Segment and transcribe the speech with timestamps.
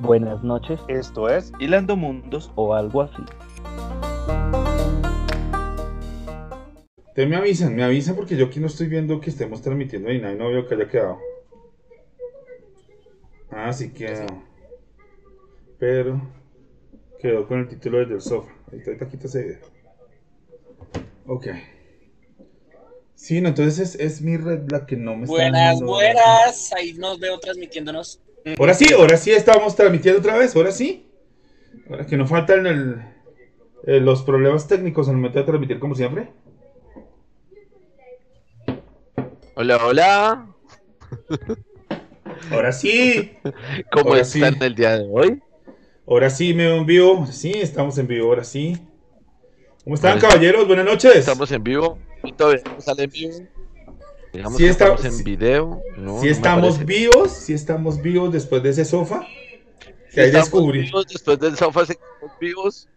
[0.00, 0.80] Buenas noches.
[0.88, 3.22] Esto es Hilando Mundos o algo así.
[7.14, 10.20] Te me avisan, me avisan porque yo aquí no estoy viendo que estemos transmitiendo y
[10.20, 11.18] no veo que haya quedado.
[13.50, 14.26] Ah, sí quedó.
[15.78, 16.20] Pero
[17.20, 18.52] quedó con el título desde el sofá.
[18.72, 19.60] Ahorita quita ese video.
[21.26, 21.46] Ok.
[23.14, 26.72] Sí, no, entonces es, es mi red la que no me está Buenas, buenas.
[26.72, 28.23] Ahí nos veo transmitiéndonos.
[28.58, 31.06] Ahora sí, ahora sí estamos transmitiendo otra vez, ahora sí.
[31.88, 33.00] Ahora que no faltan el-
[33.86, 36.28] eh, los problemas técnicos al momento de transmitir como siempre.
[39.56, 40.46] Hola, hola.
[42.50, 43.32] Ahora sí.
[43.92, 44.58] ¿Cómo Ahora están sí.
[44.60, 45.42] el día de hoy?
[46.06, 47.26] Ahora sí me veo en vivo.
[47.30, 48.76] Sí, estamos en vivo, ahora sí.
[49.84, 50.66] ¿Cómo están, caballeros?
[50.66, 51.16] Buenas noches.
[51.16, 51.98] Estamos en vivo.
[52.36, 53.32] Todavía no sale en vivo.
[54.34, 55.82] Digamos Sí que está- estamos en video.
[55.96, 59.26] No, Si no estamos vivos, si estamos vivos después de ese sofá.
[60.12, 60.82] Que ahí estamos descubrí.
[60.82, 62.88] vivos después del sofá, seguimos vivos.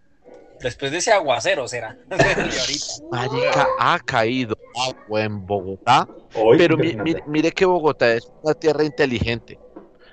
[0.60, 1.96] Después de ese aguacero será.
[3.12, 6.08] Marica, ha caído agua en Bogotá.
[6.36, 9.60] Hoy, Pero mi- mire, mire que Bogotá es una tierra inteligente.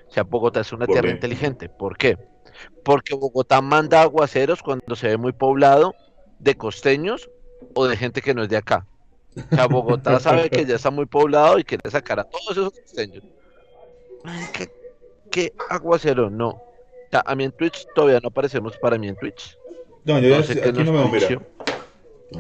[0.09, 1.69] O sea, Bogotá es una ¿Por tierra inteligente.
[1.69, 2.19] ¿Por qué?
[2.85, 5.95] Porque Bogotá manda aguaceros cuando se ve muy poblado
[6.39, 7.31] de costeños
[7.75, 8.87] o de gente que no es de acá.
[9.51, 12.73] O sea, Bogotá sabe que ya está muy poblado y quiere sacar a todos esos
[12.73, 13.25] costeños.
[14.53, 14.71] ¿Qué,
[15.31, 16.31] qué aguacero?
[16.31, 16.49] No.
[16.51, 16.63] O
[17.11, 19.57] sea, a mí en Twitch todavía no aparecemos para mí en Twitch.
[20.05, 21.19] No, yo ya No sé qué aquí nos no me veo, mira.
[21.29, 21.47] pareció.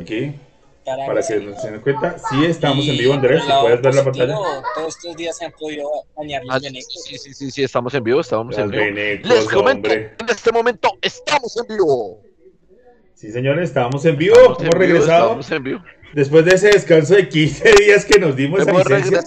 [0.00, 0.34] Aquí,
[0.84, 3.42] Para, para que se den cuenta, sí estamos en vivo, Andrés.
[3.42, 4.34] Si puedes ver la pantalla.
[4.74, 7.94] Todos estos días se han podido bañar Ah, los sí, sí, sí, sí, sí, estamos
[7.94, 8.84] en vivo, estamos en vivo.
[8.84, 10.14] Les comento, hombre.
[10.18, 12.20] en este momento estamos en vivo.
[13.14, 14.34] Sí, señores, estábamos en vivo.
[14.36, 15.82] Estamos en Hemos vivo, regresado estamos en vivo.
[16.14, 19.22] Después de ese descanso de 15 días que nos dimos a Hemos licencia.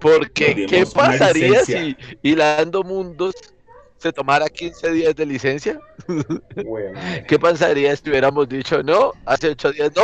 [0.00, 3.34] Porque, ¿qué pasaría si Hilando Mundos
[3.98, 5.80] se tomara 15 días de licencia?
[7.28, 9.12] ¿Qué pasaría si hubiéramos dicho no?
[9.24, 10.02] Hace 8 días no.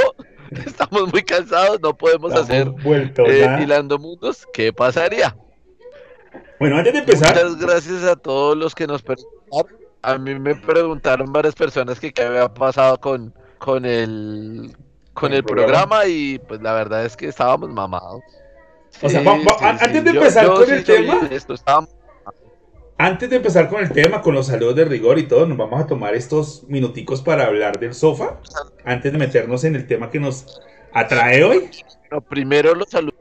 [0.67, 3.63] Estamos muy cansados, no podemos Estamos hacer vueltos, eh, nada.
[3.63, 4.47] Hilando Mundos.
[4.53, 5.37] ¿Qué pasaría?
[6.59, 9.81] Bueno, antes de empezar, Muchas gracias a todos los que nos preguntaron.
[10.03, 14.75] A mí me preguntaron varias personas que qué había pasado con, con el
[15.13, 15.87] con el el programa.
[16.01, 18.23] programa y pues la verdad es que estábamos mamados.
[19.03, 21.91] O sea, va- va- an- antes de empezar con el tema- estábamos-
[22.99, 25.81] antes de empezar con el tema, con los saludos de rigor y todo, nos vamos
[25.81, 28.41] a tomar estos minuticos para hablar del sofá.
[28.85, 30.61] Antes de meternos en el tema que nos
[30.93, 31.71] atrae hoy.
[32.11, 33.15] no, primero los saludos.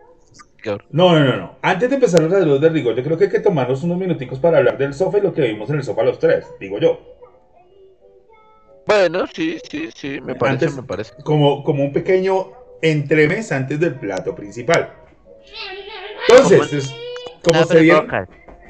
[0.92, 1.56] No, no, no, no.
[1.62, 4.40] Antes de empezar los saludos de rigor, yo creo que hay que tomarnos unos minuticos
[4.40, 7.00] para hablar del sofá y lo que vimos en el sofá los tres, digo yo.
[8.90, 11.14] Bueno, sí, sí, sí, me parece, Antes- me parece.
[11.24, 12.52] Como, como un pequeño
[12.82, 14.94] entremes antes del plato principal.
[16.28, 16.96] Entonces, Como- es-
[17.44, 18.08] como se dieron,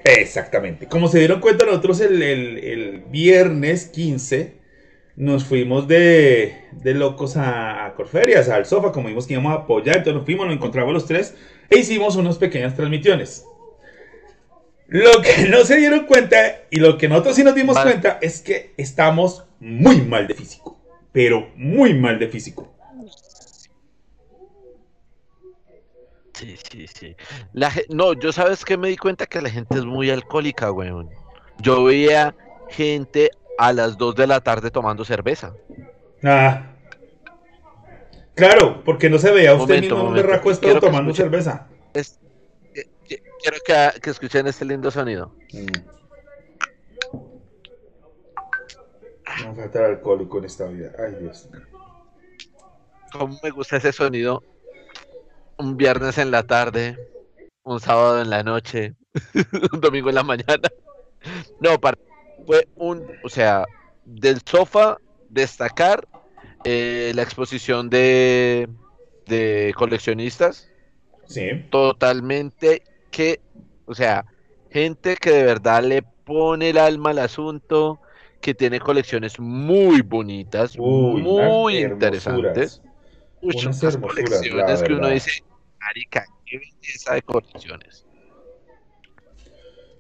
[0.03, 0.88] Exactamente.
[0.88, 4.59] Como se dieron cuenta nosotros el, el- el viernes 15
[5.16, 9.62] nos fuimos de, de locos a, a Corferias, al sofá, como vimos que íbamos a
[9.63, 11.36] apoyar, entonces nos fuimos, nos encontramos los tres
[11.69, 13.46] e hicimos unas pequeñas transmisiones.
[14.89, 16.38] Lo que no se dieron cuenta
[16.69, 17.91] y lo que nosotros sí nos dimos Vale.
[17.91, 20.79] cuenta es que estamos muy mal de físico,
[21.11, 22.73] pero muy mal de físico.
[26.33, 27.16] Sí, sí, sí.
[27.51, 31.09] La, no, yo sabes que me di cuenta que la gente es muy alcohólica, weón.
[31.59, 32.33] Yo veía
[32.69, 35.53] gente a las 2 de la tarde tomando cerveza.
[36.23, 36.63] Ah.
[38.35, 41.67] Claro, porque no se veía usted Momento, mismo un berraco tomando cerveza.
[41.94, 42.19] Es-
[43.41, 45.33] quiero que, que escuchen este lindo sonido.
[49.45, 50.91] No falta el alcohólico en esta vida.
[50.97, 51.47] Ay, Dios.
[53.11, 54.44] ¿Cómo me gusta ese sonido?
[55.57, 56.97] Un viernes en la tarde,
[57.63, 58.95] un sábado en la noche,
[59.73, 60.69] un domingo en la mañana.
[61.59, 61.97] No, par-
[62.45, 63.66] fue un, o sea,
[64.06, 64.97] del sofá
[65.29, 66.07] destacar
[66.63, 68.69] eh, la exposición de,
[69.27, 70.69] de coleccionistas,
[71.27, 71.47] Sí.
[71.69, 73.39] totalmente que,
[73.85, 74.25] o sea,
[74.71, 78.00] gente que de verdad le pone el alma al asunto,
[78.41, 82.81] que tiene colecciones muy bonitas, Uy, muy interesantes.
[83.41, 85.44] la colecciones que uno dice,
[85.79, 88.06] marica, qué belleza de colecciones.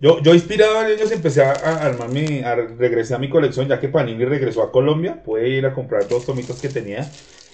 [0.01, 3.81] Yo, yo inspirado en ellos empecé a, armar mi, a regresé a mi colección, ya
[3.81, 5.21] que Panini regresó a Colombia.
[5.21, 7.09] Pude ir a comprar dos tomitos que tenía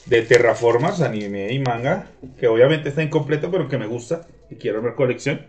[0.05, 4.81] de Terraformers, anime y manga, que obviamente está incompleto, pero que me gusta y quiero
[4.81, 5.45] ver colección.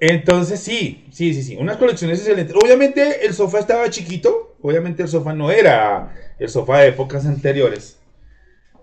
[0.00, 2.54] Entonces sí, sí, sí, sí, unas colecciones excelentes.
[2.56, 8.00] Obviamente el sofá estaba chiquito, obviamente el sofá no era el sofá de épocas anteriores.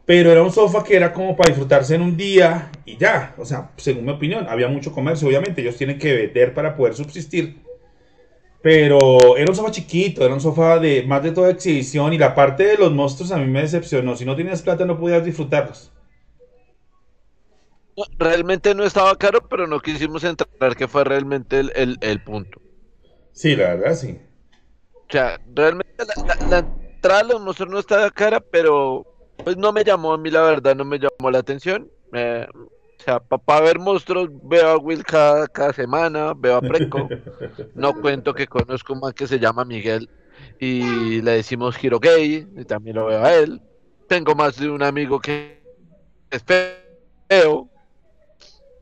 [0.06, 3.33] pero era un sofá que era como para disfrutarse en un día y ya.
[3.38, 6.95] O sea, según mi opinión, había mucho comercio, obviamente, ellos tienen que vender para poder
[6.95, 7.62] subsistir.
[8.62, 12.36] Pero era un sofá chiquito, era un sofá de más de toda exhibición y la
[12.36, 14.15] parte de los monstruos a mí me decepcionó.
[14.15, 15.92] Si no tenías plata no podías disfrutarlos.
[18.17, 22.61] Realmente no estaba caro, pero no quisimos entrar, que fue realmente el, el, punto.
[23.33, 24.19] Sí, la verdad, sí.
[24.93, 26.03] O sea, realmente
[26.49, 29.05] la, entrada a los monstruos no estaba cara, pero
[29.43, 31.89] pues no me llamó a mí, la verdad, no me llamó la atención.
[32.13, 37.09] Eh, o sea, para ver monstruos, veo a Will cada, semana, veo a Preco.
[37.75, 40.09] No cuento que conozco un man que se llama Miguel
[40.59, 43.61] y le decimos Giro Gay, y también lo veo a él.
[44.07, 45.63] Tengo más de un amigo que
[46.29, 47.70] es feo,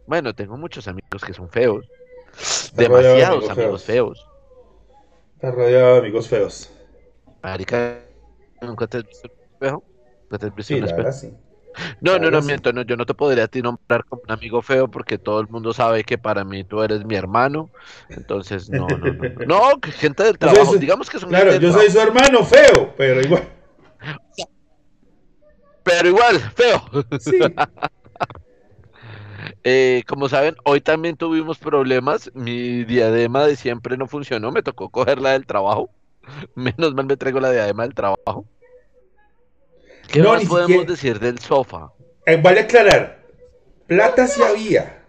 [0.10, 1.88] bueno, tengo muchos amigos que son feos.
[2.74, 4.28] Demasiados amigos, feos.
[5.36, 6.72] Está rodeado de amigos feos.
[7.44, 8.00] Marica,
[8.60, 9.84] ¿nunca te has visto espejo?
[10.24, 11.12] ¿Nunca te has visto sí, espejo?
[11.12, 11.34] Sí.
[12.02, 14.64] No, no, no, miento, no, yo no te podría a ti nombrar como un amigo
[14.64, 17.70] feo porque todo el mundo sabe que para mí tú eres mi hermano.
[18.10, 19.46] Entonces, no, no, no.
[19.46, 23.48] No, gente del trabajo, digamos que son Claro, yo soy su hermano feo, pero igual.
[25.84, 26.82] Pero igual, feo.
[27.20, 27.40] Sí.
[29.64, 32.32] Eh, como saben, hoy también tuvimos problemas.
[32.34, 34.52] Mi diadema de siempre no funcionó.
[34.52, 35.90] Me tocó cogerla del trabajo.
[36.56, 38.46] Menos mal me traigo la diadema del trabajo.
[40.08, 41.92] ¿Qué más podemos decir del sofá?
[42.26, 43.20] Eh, vale aclarar.
[43.86, 45.04] Plata sí había.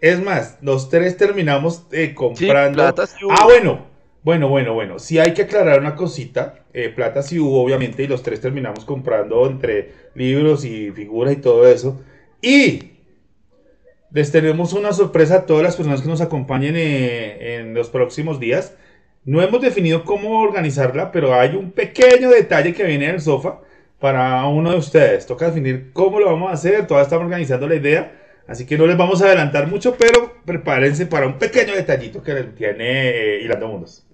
[0.00, 2.82] Es más, los tres terminamos eh, comprando.
[2.84, 3.88] ah, bueno.
[4.22, 4.98] Bueno, bueno, bueno.
[4.98, 6.64] Sí hay que aclarar una cosita.
[6.94, 11.66] plata sí hubo, obviamente, y los tres terminamos comprando entre libros y figuras y todo
[11.66, 12.00] eso.
[12.40, 12.97] Y
[14.10, 18.40] les tenemos una sorpresa a todas las personas que nos acompañen eh, en los próximos
[18.40, 18.74] días.
[19.24, 23.60] No hemos definido cómo organizarla, pero hay un pequeño detalle que viene del sofá
[23.98, 25.26] para uno de ustedes.
[25.26, 26.86] Toca definir cómo lo vamos a hacer.
[26.86, 28.12] Todavía estamos organizando la idea.
[28.46, 32.34] Así que no les vamos a adelantar mucho, pero prepárense para un pequeño detallito que
[32.44, 34.06] tiene eh, Hilando Mundos.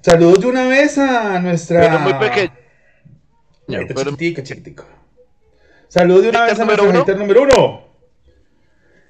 [0.00, 1.80] Saludos de una vez a nuestra.
[1.80, 2.52] Pero muy pequeño.
[5.86, 7.83] Saludos de una vez a nuestra gente número uno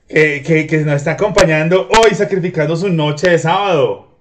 [0.09, 4.19] que, nos está acompañando hoy sacrificando su noche de sábado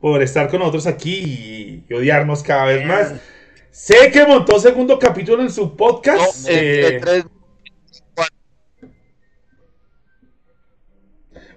[0.00, 3.14] por estar con nosotros aquí y, odiarnos cada vez más.
[3.70, 6.46] Sé que montó segundo capítulo en su podcast.
[6.48, 7.00] Eh,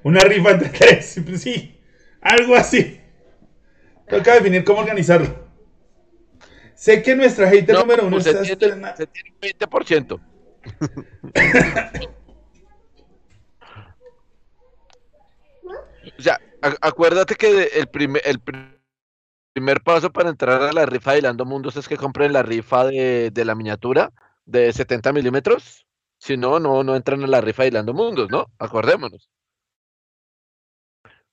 [0.04, 1.80] una rifa entre tres, sí,
[2.22, 3.00] algo así.
[4.08, 5.50] Toca definir cómo organizarlo.
[6.76, 8.58] Sé que nuestra hater número uno está tiene,
[8.98, 10.20] se tiene 20%.
[16.22, 16.40] O sea,
[16.82, 21.98] acuérdate que el, primer, paso para entrar a la rifa de Hilando Mundos es que
[21.98, 24.12] compren la rifa de, la miniatura
[24.46, 25.88] de 70 milímetros.
[26.20, 28.46] Si no, no, no entran a la rifa de Hilando Mundos, ¿no?
[28.60, 29.32] Acordémonos.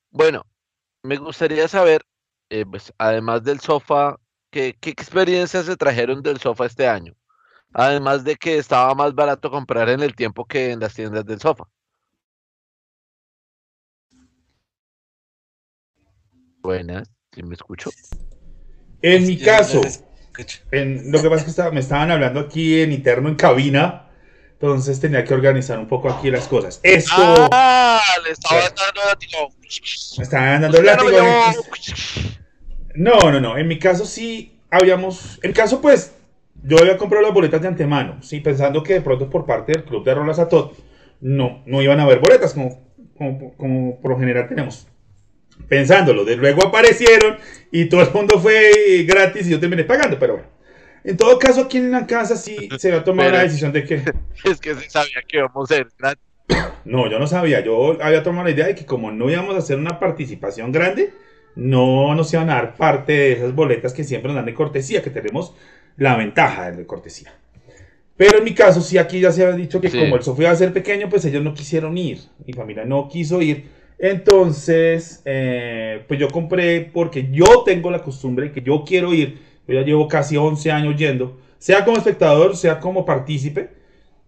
[0.09, 0.47] Bueno,
[1.03, 2.01] me gustaría saber,
[2.49, 4.17] eh, pues, además del sofá,
[4.51, 7.15] ¿qué, ¿qué experiencias se trajeron del sofá este año?
[7.75, 11.41] Además de que estaba más barato comprar en el tiempo que en las tiendas del
[11.41, 11.69] sofá.
[16.69, 17.89] Buenas, ¿sí me escucho?
[19.01, 19.81] En mi caso,
[20.71, 24.11] en, lo que pasa es que me estaban hablando aquí en interno en cabina,
[24.53, 26.79] entonces tenía que organizar un poco aquí las cosas.
[26.83, 27.15] Esto.
[27.17, 28.03] ¡Ah!
[28.23, 29.49] Le estaba dando látigo.
[30.19, 31.11] Me estaban dando látigo.
[32.97, 33.57] No, no, no.
[33.57, 35.41] En mi caso sí habíamos.
[35.43, 36.13] En caso, pues,
[36.65, 39.85] yo había comprado las boletas de antemano, sí, pensando que de pronto por parte del
[39.85, 40.77] club de Rolas Atot
[41.23, 44.87] no, no iban a haber boletas, como, como, como por lo general tenemos
[45.69, 46.25] pensándolo.
[46.25, 47.39] De luego aparecieron
[47.71, 50.49] y todo el mundo fue gratis y yo terminé pagando, pero bueno.
[51.05, 53.85] En todo caso, aquí en la casa sí se va a tomar la decisión de
[53.85, 54.03] que...
[54.45, 56.23] Es que se sabía que íbamos a ser gratis.
[56.85, 57.61] No, yo no sabía.
[57.61, 61.13] Yo había tomado la idea de que como no íbamos a hacer una participación grande,
[61.55, 65.03] no nos iban a dar parte de esas boletas que siempre nos dan de cortesía,
[65.03, 65.55] que tenemos
[65.97, 67.33] la ventaja de cortesía.
[68.17, 70.51] Pero en mi caso, sí, aquí ya se había dicho que como el sofá iba
[70.51, 72.19] a ser pequeño, pues ellos no quisieron ir.
[72.45, 73.69] Mi familia no quiso ir.
[73.99, 79.41] Entonces, eh, pues yo compré porque yo tengo la costumbre que yo quiero ir.
[79.67, 83.71] Yo ya llevo casi 11 años yendo, sea como espectador, sea como partícipe.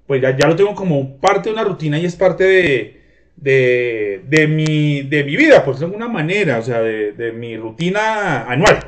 [0.07, 3.01] Pues ya, ya lo tengo como parte de una rutina y es parte de,
[3.37, 7.57] de, de, mi, de mi vida, por de alguna manera, o sea, de, de mi
[7.57, 8.81] rutina anual.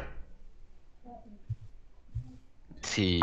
[2.82, 3.20] Sí.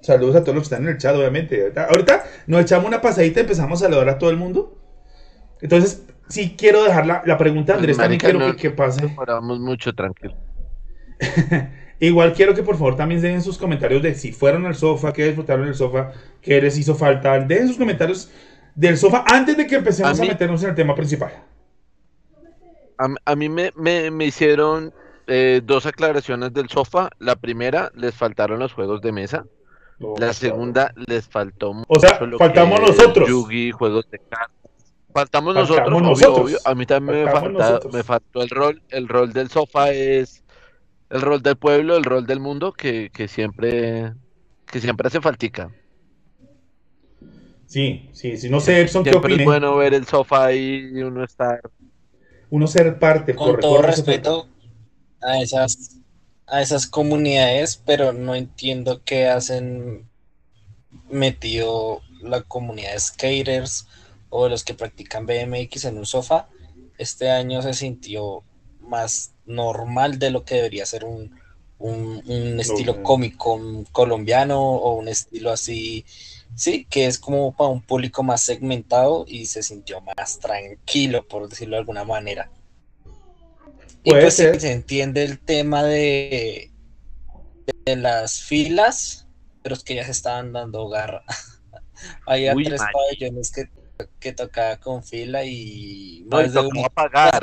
[0.00, 1.72] Saludos a todos los que están en el chat, obviamente.
[1.76, 4.78] Ahorita nos echamos una pasadita y empezamos a saludar a todo el mundo.
[5.60, 9.06] Entonces, sí quiero dejar la, pregunta, Andrés, también quiero que, pase.
[9.06, 10.34] Demoramos mucho, tranquilo.
[12.00, 15.24] Igual quiero que por favor también den sus comentarios de si fueron al sofá, qué
[15.26, 17.38] disfrutaron del sofá, qué les hizo falta.
[17.40, 18.30] Den sus comentarios
[18.74, 21.32] del sofá antes de que empecemos a, meternos en el tema principal.
[22.98, 24.92] A, mí me, me, hicieron
[25.26, 27.10] eh, dos aclaraciones del sofá.
[27.18, 29.44] La primera, les faltaron los juegos de mesa.
[30.18, 33.28] la segunda, les faltó O sea, faltamos nosotros.
[33.28, 34.57] Yugi, juegos de cartas.
[35.18, 38.80] Faltamos, nosotros, A mí también me, falta, me faltó el rol.
[38.88, 40.44] El rol del sofá es
[41.10, 44.12] el rol del pueblo, el rol del mundo que, siempre
[44.70, 45.72] que siempre hace faltica.
[47.66, 51.24] Sí, sí, sí, no sé, Edson, ¿qué Siempre es bueno ver el sofá y uno
[51.24, 51.60] estar...
[52.50, 53.34] Uno ser parte.
[53.34, 54.46] Con todo respeto
[55.20, 55.96] a esas,
[56.46, 60.08] a esas comunidades, pero no entiendo qué hacen
[61.10, 63.87] metido la comunidad de skaters
[64.30, 66.48] o de los que practican BMX en un sofá.
[66.96, 68.42] Este año se sintió
[68.80, 71.36] más normal de lo que debería ser un,
[72.60, 73.60] estilo cómico
[73.92, 76.04] colombiano o un estilo así,
[76.56, 81.48] sí, que es como para un público más segmentado y se sintió más tranquilo, por
[81.48, 82.50] decirlo de alguna manera.
[84.02, 86.72] Y pues se entiende el tema de,
[87.84, 89.26] de las filas,
[89.62, 91.22] pero es que ya se estaban dando garra.
[92.26, 93.68] Había tres pabellones que
[94.18, 96.82] que tocaba con fila y no, más de uno.
[96.94, 97.40] pagar.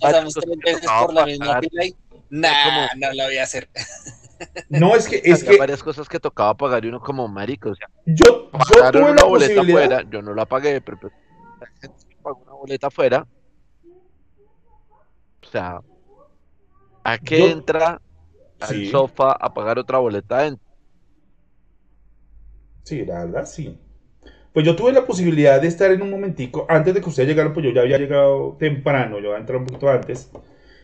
[0.00, 1.96] Pasamos, tres veces por la misma fila y
[2.30, 3.68] nah, no lo voy a hacer.
[4.70, 7.74] No, es que es que varias cosas que tocaba pagar y uno como marico, o
[7.74, 11.12] sea, yo, yo tuve una boleta fuera, yo no la pagué, pero, pero
[11.60, 13.26] la gente pagó una boleta fuera.
[15.42, 15.82] O sea,
[17.04, 18.00] ¿a qué entra
[18.60, 20.66] al sofá a pagar otra boleta adentro?
[22.84, 23.78] Sí, la verdad, sí.
[24.52, 27.52] Pues yo tuve la posibilidad de estar en un momentico, antes de que ustedes llegaran,
[27.52, 30.30] pues yo ya había llegado temprano, yo había entrado un poquito antes,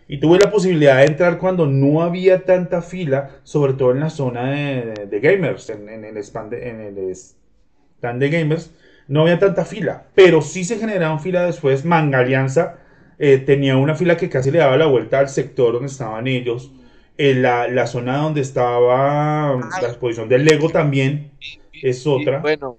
[0.06, 4.10] y tuve la posibilidad de entrar cuando no había tanta fila, sobre todo en la
[4.10, 8.72] zona de, gamers, en, el stand de, en el stand de gamers,
[9.08, 12.78] no había tanta fila, pero sí se generaron fila después, Manga Alianza
[13.18, 16.70] eh, tenía una fila que casi le daba la vuelta al sector donde estaban ellos,
[17.18, 21.30] en la, la zona donde estaba la exposición del Lego también
[21.72, 22.40] es otra.
[22.40, 22.78] bueno,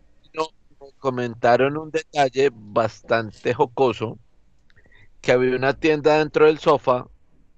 [0.99, 4.17] comentaron un detalle bastante jocoso,
[5.21, 7.07] que había una tienda dentro del sofá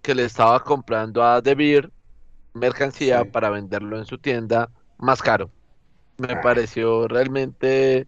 [0.01, 1.91] que le estaba comprando a Debir
[2.53, 5.51] mercancía para venderlo en su tienda más caro.
[6.17, 6.41] Me ah.
[6.41, 8.07] pareció realmente...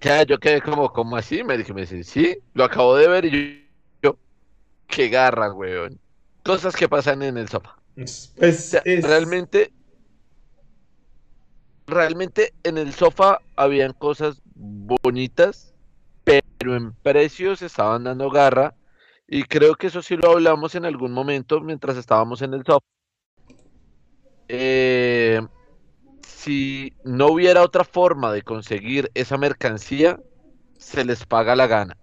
[0.00, 3.24] Ya, yo quedé como, como así, me dije, me dice, sí, lo acabo de ver
[3.24, 3.68] y
[4.00, 4.16] yo,
[4.86, 5.98] qué garra, weón.
[6.44, 7.76] Cosas que pasan en el sofá.
[7.96, 9.72] Pues, realmente
[11.88, 15.74] realmente en el sofá habían cosas bonitas,
[16.24, 18.74] pero en precios estaban dando garra.
[19.26, 22.86] Y creo que eso sí lo hablamos en algún momento mientras estábamos en el sofá.
[24.48, 25.40] Eh,
[26.26, 30.18] si no hubiera otra forma de conseguir esa mercancía,
[30.78, 31.96] se les paga la gana.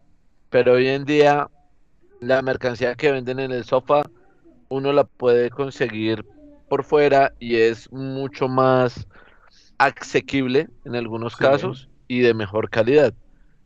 [0.50, 1.50] Pero hoy en día,
[2.20, 4.04] la mercancía que venden en el sofá,
[4.70, 6.25] uno la puede conseguir
[6.70, 9.08] por fuera y es mucho más
[9.77, 13.13] asequible en algunos casos y de mejor calidad.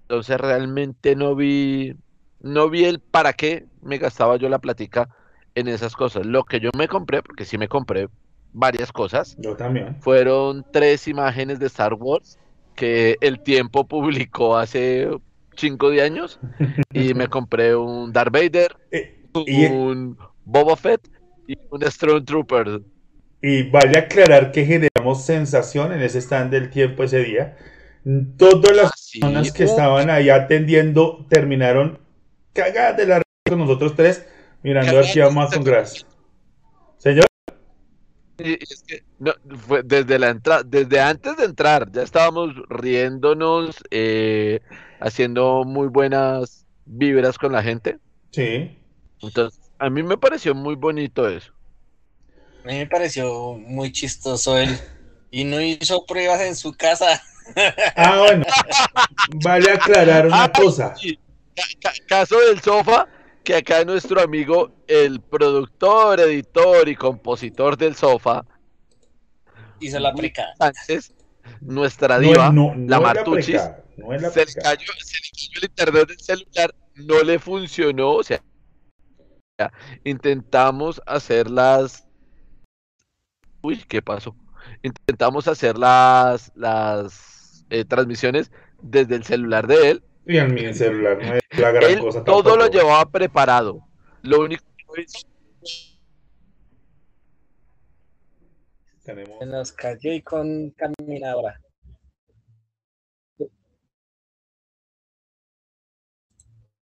[0.04, 1.96] Entonces realmente no vi,
[2.42, 5.10] no vi el para qué me gastaba yo la platica
[5.56, 6.26] en esas cosas.
[6.26, 8.10] Lo que yo me compré, porque sí me compré
[8.54, 9.36] varias cosas.
[9.40, 10.02] Yo también.
[10.02, 12.40] Fueron tres imágenes de Star Wars
[12.76, 15.10] que el tiempo publicó hace
[15.56, 16.40] cinco de años
[16.94, 21.08] y me compré un Darth Vader, eh, un Boba Fett
[21.46, 22.82] y un Stormtrooper
[23.42, 27.58] y vale aclarar que sensación en ese stand del tiempo ese día.
[28.38, 32.00] Todas las ah, personas que estaban ahí atendiendo terminaron
[32.54, 34.26] cagadas de la con nosotros tres,
[34.64, 36.06] mirando a ver si vamos a congreso.
[36.98, 37.26] Señor.
[38.38, 39.04] Es que,
[39.68, 44.62] fue desde la entrada, desde antes de entrar, ya estábamos riéndonos, eh,
[45.02, 47.98] haciendo muy buenas vibras con la gente.
[48.32, 48.78] Sí.
[49.22, 51.52] Entonces, a mí me pareció muy bonito eso.
[52.64, 54.78] A mí me pareció muy chistoso él.
[55.32, 57.22] Y no hizo pruebas en su casa.
[57.96, 58.46] Ah, bueno.
[59.44, 60.94] Vale aclarar una cosa.
[62.08, 63.08] Caso del sofá,
[63.44, 68.46] que acá nuestro amigo, el productor, editor y compositor del sofá.
[69.80, 70.46] Hizo la prica.
[70.60, 71.12] Antes,
[71.62, 74.92] nuestra diva, la Martuchis, se, le cayó,
[75.56, 78.12] el internet del celular, no le funcionó.
[78.12, 78.42] O sea,
[80.04, 82.09] intentamos hacer las
[83.62, 84.36] Uy, ¿qué pasó?
[84.82, 88.52] Intentamos hacer las, las eh, transmisiones
[88.82, 90.04] desde el celular de él.
[90.26, 93.82] Y en mi celular no es la gran él Todo lo llevaba preparado.
[94.22, 94.64] Lo único
[94.96, 95.06] que
[99.04, 99.40] Tenemos...
[99.40, 101.60] Se nos cayó y con caminadora.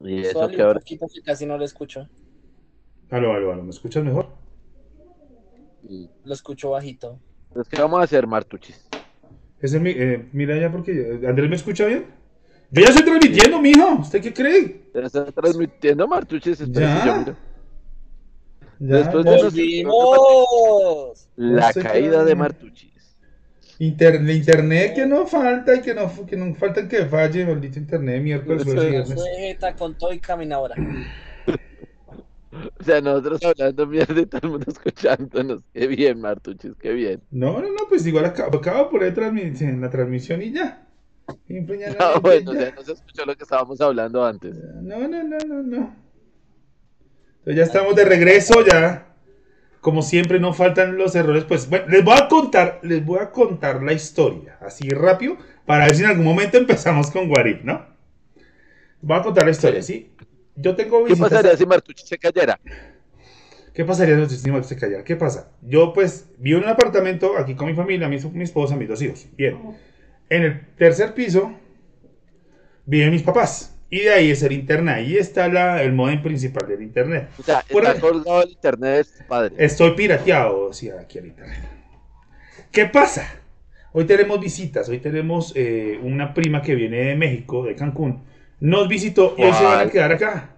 [0.00, 0.80] Y eso que ahora.
[0.80, 2.08] poquito casi no lo escucho.
[3.10, 4.45] Aló, aló, aló, ¿me escuchas mejor?
[6.24, 7.18] Lo escucho bajito.
[7.60, 8.86] Es que vamos a hacer, Martuchis.
[9.60, 11.20] Ese, mi- eh, mira ya porque...
[11.26, 12.06] ¿Andrés me escucha bien?
[12.70, 13.94] Yo ya estoy transmitiendo, mijo.
[14.00, 14.68] ¿Usted qué cree?
[14.92, 16.58] ¿Te está transmitiendo, Martuchis?
[16.70, 17.24] ¿Ya?
[18.78, 19.30] Ya, Después ya.
[19.30, 21.28] de los- ¡Volvimos!
[21.36, 22.34] La estoy caída de.
[22.34, 22.92] Martuchis.
[23.78, 27.78] Inter- de internet que no falta y que no, que no falta que falle, maldito
[27.78, 28.64] internet, miércoles.
[28.66, 30.74] Vegeta con todo y caminadora.
[32.80, 35.60] O sea, nosotros hablando mierda y todo el mundo escuchándonos.
[35.72, 37.22] Qué bien, Martuchis, qué bien.
[37.30, 40.86] No, no, no, pues igual acabo, acabo poner transmi- en la transmisión y ya.
[41.48, 44.56] No, llanamente bueno, o sea, no se escuchó lo que estábamos hablando antes.
[44.82, 45.96] No, no, no, no, no.
[47.38, 49.06] Entonces ya estamos de regreso, ya.
[49.80, 51.44] Como siempre, no faltan los errores.
[51.44, 55.36] Pues bueno, les voy a contar, les voy a contar la historia, así rápido,
[55.66, 57.86] para ver si en algún momento empezamos con Warif, ¿no?
[59.00, 60.10] Voy a contar la historia, ¿sí?
[60.56, 62.58] Yo tengo ¿Qué pasaría si Martuchis se cayera?
[63.76, 65.04] ¿Qué pasaría si si se callara?
[65.04, 65.50] ¿Qué pasa?
[65.60, 69.02] Yo pues vivo en un apartamento aquí con mi familia, mi, mi esposa, mis dos
[69.02, 69.26] hijos.
[69.36, 69.58] Bien.
[70.30, 71.52] En el tercer piso
[72.86, 73.74] viven mis papás.
[73.90, 74.94] Y de ahí es el internet.
[74.96, 77.28] Ahí está la, el modem principal del internet.
[77.38, 79.52] O sea, Por está colgado el internet padres.
[79.58, 81.58] Estoy pirateado, decía aquí el internet.
[82.72, 83.40] ¿Qué pasa?
[83.92, 84.88] Hoy tenemos visitas.
[84.88, 88.24] Hoy tenemos eh, una prima que viene de México, de Cancún.
[88.60, 90.50] Nos visitó y hoy se van a quedar acá.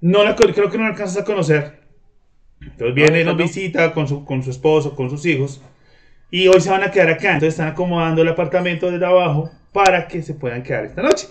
[0.00, 1.80] No la, creo que no la alcanzas a conocer.
[2.60, 3.42] Entonces viene, esa nos no.
[3.44, 5.62] visita con su, con su esposo, con sus hijos.
[6.30, 7.28] Y hoy se van a quedar acá.
[7.34, 11.28] Entonces están acomodando el apartamento desde abajo para que se puedan quedar esta noche.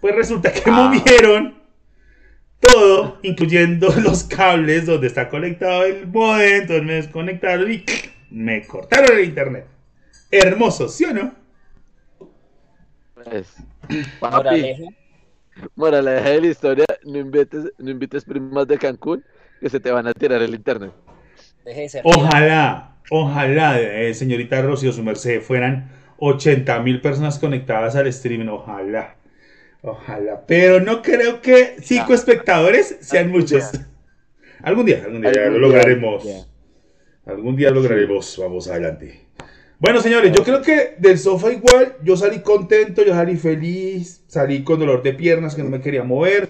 [0.00, 0.70] Pues resulta que Ah.
[0.90, 1.54] movieron
[2.60, 6.62] todo, incluyendo los cables donde está conectado el modem.
[6.62, 7.84] Entonces me desconectaron y
[8.30, 9.66] me cortaron el internet.
[10.30, 11.34] Hermoso, ¿sí o no?
[13.24, 13.54] Pues,
[14.20, 14.84] papi, Moraleja.
[15.76, 19.24] moraleja de la historia, no invites, no invites primas de Cancún
[19.60, 20.92] que se te van a tirar el internet.
[21.64, 22.02] Deje de ser.
[22.04, 28.48] Ojalá, ojalá, eh, señorita Rocío, su merced, fueran 80 mil personas conectadas al streaming.
[28.48, 29.16] Ojalá,
[29.82, 30.44] ojalá.
[30.46, 33.72] Pero no creo que cinco espectadores sean Algún muchos.
[33.72, 33.86] día.
[34.62, 36.24] Algún día, algún día Algún lo día, lograremos.
[36.24, 36.46] algún
[37.26, 38.36] Algún día lograremos.
[38.38, 39.26] Vamos adelante.
[39.84, 44.64] Bueno, señores, yo creo que del sofá igual, yo salí contento, yo salí feliz, salí
[44.64, 46.48] con dolor de piernas que no me quería mover.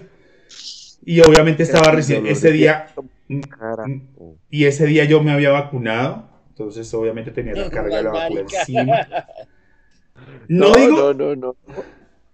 [1.03, 2.87] Y obviamente estaba recién, ese día,
[3.49, 4.37] Carajo.
[4.49, 8.41] y ese día yo me había vacunado, entonces obviamente tenía la carga de la vacuna
[8.41, 9.07] encima.
[10.47, 11.55] No, digo, No, no, no.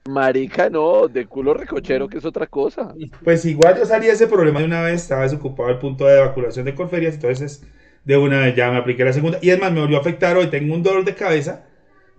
[0.08, 2.94] Marica, no, de culo recochero, que es otra cosa.
[3.24, 6.20] pues igual yo salí de ese problema de una vez, estaba desocupado el punto de
[6.20, 7.64] vacunación de Colferias, entonces
[8.04, 9.38] de una vez ya me apliqué la segunda.
[9.42, 11.66] Y es más, me volvió a afectar hoy, tengo un dolor de cabeza,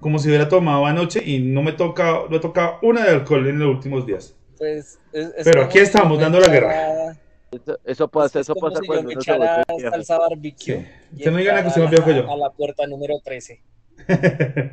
[0.00, 3.46] como si hubiera tomado anoche y no me toca, no he tocado una de alcohol
[3.48, 4.36] en los últimos días.
[4.58, 7.18] Pues, es- es Pero aquí estamos, yo dando la echara-
[7.52, 9.90] Eso, eso pasa, es eso pasa si yo cuando me uno se echara viejo.
[9.90, 10.86] salsa barbecue.
[11.18, 11.30] Sí.
[11.30, 12.32] no diga nada que usted más viejo que a- yo.
[12.32, 13.60] A la puerta número 13.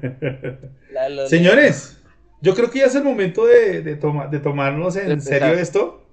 [0.91, 2.01] La de los- Señores,
[2.41, 5.39] yo creo que ya es el momento de, de, toma- de tomarnos en De empezar.
[5.41, 6.05] serio esto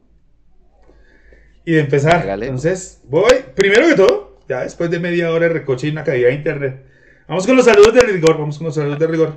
[1.65, 2.17] y de empezar.
[2.17, 2.47] Hágale.
[2.47, 6.29] Entonces, voy, primero que todo, ya después de media hora de recoche y una caída
[6.29, 6.83] de internet.
[7.29, 9.35] Vamos con los saludos de rigor, vamos con los saludos de rigor.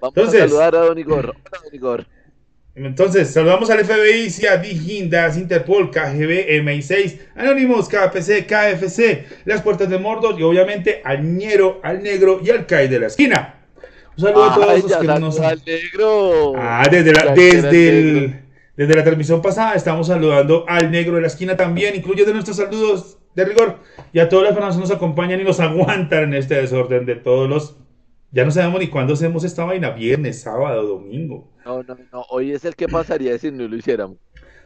[0.00, 1.24] Vamos Entonces- a saludar a Don Igor.
[1.30, 2.06] Hola, Don Igor.
[2.74, 9.98] Entonces, saludamos al FBI, CIA, Digindas, Interpol, KGB, MI6, Anonymous, KPC, KFC, las puertas de
[9.98, 13.56] Mordor y obviamente al Ñero, al Negro y al Kai de la esquina.
[14.16, 16.52] Un saludo a todos los que nos al negro.
[16.56, 18.40] Ah, desde la, desde, el-
[18.76, 23.17] desde la transmisión pasada estamos saludando al negro de la esquina también, incluyendo nuestros saludos
[23.38, 23.76] de rigor
[24.12, 27.48] y a las personas que nos acompañan y nos aguantan en este desorden de todos
[27.48, 27.76] los...
[28.30, 31.48] Ya no sabemos ni cuándo hacemos esta vaina, viernes, sábado, domingo.
[31.64, 32.22] No, no, no.
[32.28, 34.18] Hoy es el que pasaría si no lo hiciéramos.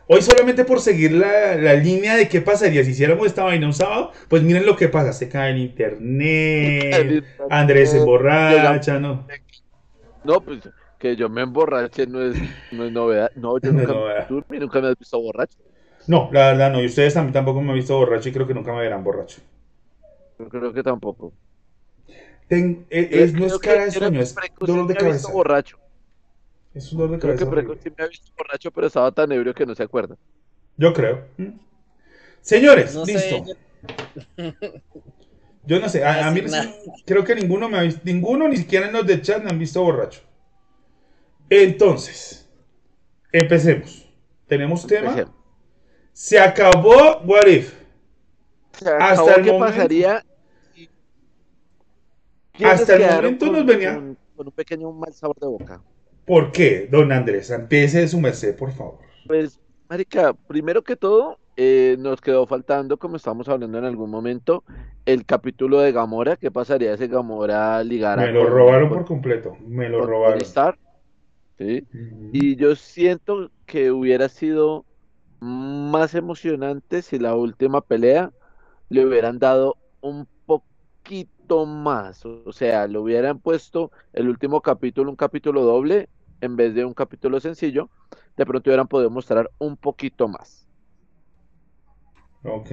[0.09, 3.73] Hoy solamente por seguir la, la línea de qué pasaría si hiciéramos esta vaina un
[3.73, 9.27] sábado, pues miren lo que pasa, se cae el internet, Andrés se emborracha, ¿no?
[10.25, 12.37] No, pues que yo me emborrache no es,
[12.73, 13.31] no es novedad.
[13.37, 14.27] No, yo No nunca, novedad.
[14.29, 15.59] tú nunca me has visto borracho.
[16.07, 18.55] No, la verdad no, y ustedes también tampoco me han visto borracho y creo que
[18.55, 19.41] nunca me verán borracho.
[20.38, 21.33] Yo creo que tampoco.
[22.49, 24.95] Ten- eh, es, no Creo es que- cara de creo sueño, que es dolor de
[24.97, 25.33] cabeza.
[25.33, 25.79] borracho.
[26.75, 27.45] Es un dolor de Creo cabeza.
[27.45, 27.91] que Preco horrible.
[27.91, 30.17] sí me ha visto borracho, pero estaba tan ebrio que no se acuerda.
[30.77, 31.25] Yo creo.
[31.37, 31.49] ¿Mm?
[32.41, 33.45] Señores, No sé, listo.
[34.37, 34.53] yo-
[35.65, 36.43] Yo no sé, a, a mí
[37.07, 39.59] creo que ninguno me ha visto, ninguno, ni siquiera en los de chat me han
[39.61, 40.21] visto borracho.
[41.49, 42.49] Entonces,
[43.31, 44.09] empecemos.
[44.49, 45.11] ¿Tenemos tema?
[45.11, 45.35] Empecemos.
[46.12, 47.75] Se acabó What If.
[48.72, 49.59] Se Hasta acabó el qué momento.
[49.77, 50.25] pasaría
[52.55, 55.83] si Hasta el momento con, nos venía- con- con un pequeño mal sabor de boca.
[56.27, 57.51] ¿Por qué, don Andrés?
[57.51, 58.98] Empiece de su merced, por favor.
[59.27, 64.62] Pues, marica, primero que todo, eh, nos quedó faltando, como estábamos hablando en algún momento,
[65.05, 66.37] el capítulo de Gamora.
[66.37, 69.57] ¿Qué pasaría si Gamora ligara Me lo con- robaron por completo.
[69.66, 70.40] Me lo robaron.
[70.42, 70.79] Stark?
[71.59, 71.87] ¿Sí?
[72.33, 74.85] Y yo siento que hubiera sido
[75.43, 78.33] más emocionante si la última pelea
[78.89, 82.25] le hubieran dado un poquito más.
[82.25, 86.09] O sea, le hubieran puesto el último capítulo, un capítulo doble,
[86.41, 87.91] en vez de un capítulo sencillo.
[88.37, 90.69] De pronto hubieran podido mostrar un poquito más.
[92.45, 92.71] Ok.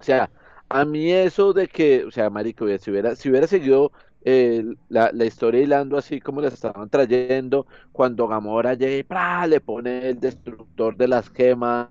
[0.00, 0.30] O sea,
[0.70, 3.92] a mí eso de que, o sea, marico, si hubiera, si hubiera seguido
[4.24, 10.08] eh, la, historia hilando así como les estaban trayendo, cuando Gamora llega y le pone
[10.08, 11.88] el destructor de las gemas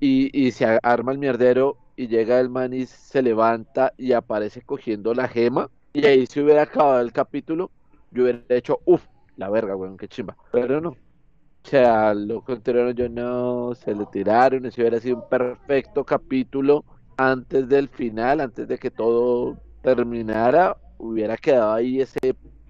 [0.00, 5.14] y, se arma el mierdero y llega el man y se levanta y aparece cogiendo
[5.14, 7.70] la gema y ahí se hubiera acabado el capítulo,
[8.10, 9.06] yo hubiera hecho, uff,
[9.36, 10.36] la verga, weón, qué chimba.
[10.50, 10.90] Pero no.
[10.90, 16.84] O sea, lo contrario, yo no, se le tiraron, ese hubiera sido un perfecto capítulo
[17.16, 22.18] antes del final, antes de que todo terminara, hubiera quedado ahí ese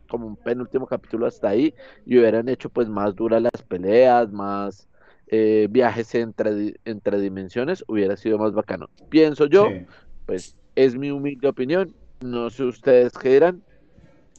[0.09, 4.89] como un penúltimo capítulo hasta ahí y hubieran hecho pues más duras las peleas, más
[5.29, 8.89] eh, viajes entre, entre dimensiones, hubiera sido más bacano.
[9.09, 9.87] Pienso yo, Sí.
[10.27, 13.63] pues es mi humilde opinión, no sé ustedes qué dirán.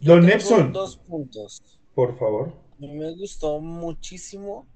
[0.01, 1.79] Don Nepson, Dos puntos.
[1.95, 2.53] por favor.
[2.77, 4.67] Me gustó muchísimo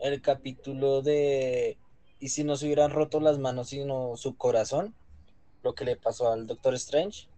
[0.00, 1.78] el capítulo de
[2.20, 4.94] y si no se hubieran roto las manos sino su corazón,
[5.62, 7.28] lo que le pasó al Doctor Strange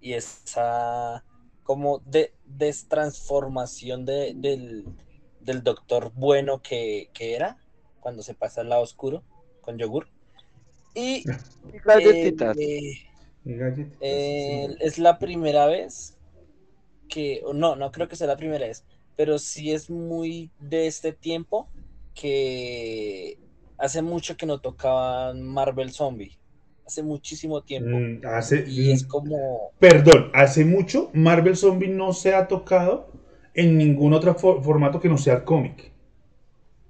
[0.00, 1.24] y esa
[1.62, 4.86] como de destransformación de, del,
[5.40, 7.58] del doctor bueno que, que era
[8.00, 9.24] cuando se pasa al lado oscuro
[9.60, 10.08] con yogur.
[10.94, 11.30] Y
[11.84, 12.56] Galletitas.
[12.58, 12.94] eh,
[13.44, 14.76] galletitas, eh, sí.
[14.80, 16.18] es la primera vez
[17.08, 18.84] que, no, no creo que sea la primera vez,
[19.16, 21.72] pero sí es muy de este tiempo
[22.14, 23.38] que
[23.78, 26.39] hace mucho que no tocaban Marvel Zombie,
[26.90, 27.96] hace muchísimo tiempo.
[27.96, 33.08] Mm, hace, Y es mm, como, Perdón, hace mucho Marvel Zombie no se ha tocado
[33.54, 35.90] en ningún otro fo- formato que no sea el cómic.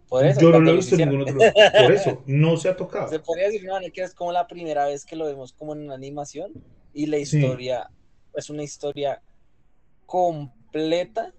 [0.09, 1.39] por eso, Yo no lo he visto en ningún otro.
[1.77, 3.23] Por eso, no se ha Se tocado.
[3.23, 5.95] podría decir no, que es como la primera vez que lo vemos como en una
[5.95, 6.53] animación
[6.93, 7.39] y la Sí.
[7.39, 7.91] historia
[8.35, 9.23] es una historia
[10.07, 11.33] completa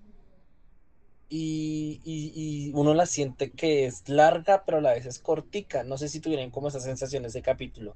[1.30, 2.34] y, y-
[2.70, 5.84] y uno la siente que es larga pero a la vez es cortica.
[5.84, 7.96] No sé si tuvieran como esas sensaciones de capítulo.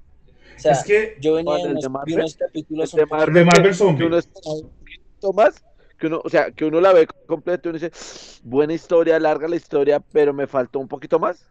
[0.54, 2.14] O sea, Es que yo venía ¿Cuál, de unos, de Marvel?
[2.18, 4.06] unos capítulos de un poco- el de Marvel que Zombie.
[4.06, 5.64] uno está un poquito más,
[5.98, 9.48] que uno, o sea, que uno la ve completa y uno dice, buena historia, larga
[9.48, 11.44] la historia, pero me faltó un poquito más.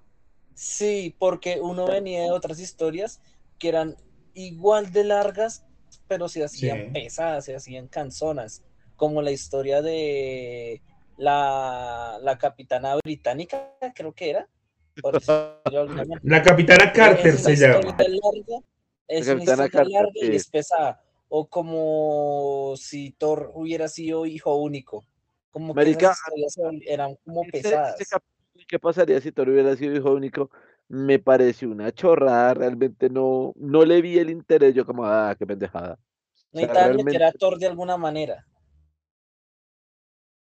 [0.54, 3.20] Sí, porque uno venía de otras historias
[3.60, 3.96] que eran
[4.34, 5.66] igual de largas,
[6.08, 6.92] pero se hacían Sí.
[6.94, 8.64] pesadas, se hacían canzonas,
[8.96, 10.82] como la historia de
[11.18, 14.50] la, la capitana británica, creo que era.
[15.02, 15.20] por
[16.24, 17.98] la capitana Carter Es se llama.
[17.98, 18.66] larga,
[19.08, 20.36] es una historia larga y sí.
[20.36, 21.02] es pesada.
[21.30, 25.06] O como si Thor hubiera sido hijo único.
[25.52, 27.98] Como que esas historias eran- como Ese- pesadas.
[28.68, 30.50] ¿Qué pasaría si Thor hubiera sido hijo único?
[30.88, 35.46] Me pareció una chorrada, realmente no, no le vi el interés, yo como, ah, qué
[35.46, 36.00] pendejada.
[36.52, 38.46] O sea, meter realmente, a Thor de alguna manera.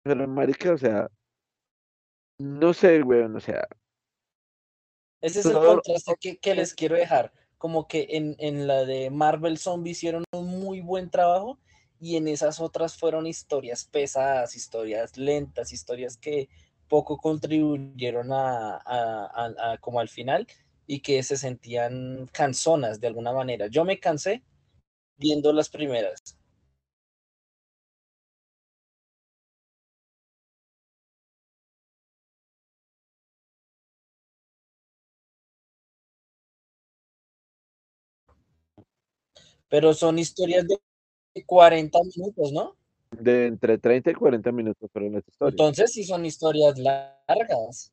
[0.01, 1.09] pero marica, o sea,
[2.37, 3.67] no sé, weón, o sea,
[5.21, 7.33] Ese es el contraste que, que les quiero dejar.
[7.59, 11.59] Como que en, en la de Marvel Zombie hicieron un muy buen trabajo
[12.01, 16.49] y en esas otras fueron historias pesadas, historias lentas, historias que
[16.89, 20.47] poco contribuyeron a, a- como al final
[20.87, 23.67] y que se sentían canzonas de alguna manera.
[23.67, 24.43] Yo me cansé
[25.17, 26.38] viendo las primeras.
[39.69, 40.79] Pero son historias de
[41.45, 42.75] 40 minutos, ¿no?
[43.11, 45.53] de entre 30 y 40 minutos fueron las historias.
[45.53, 47.91] Entonces sí son historias largas.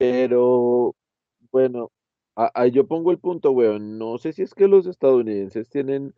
[0.00, 0.94] Pero,
[1.52, 1.90] bueno,
[2.34, 3.98] ahí yo pongo el punto, weón.
[3.98, 6.14] No sé si es que los estadounidenses tienen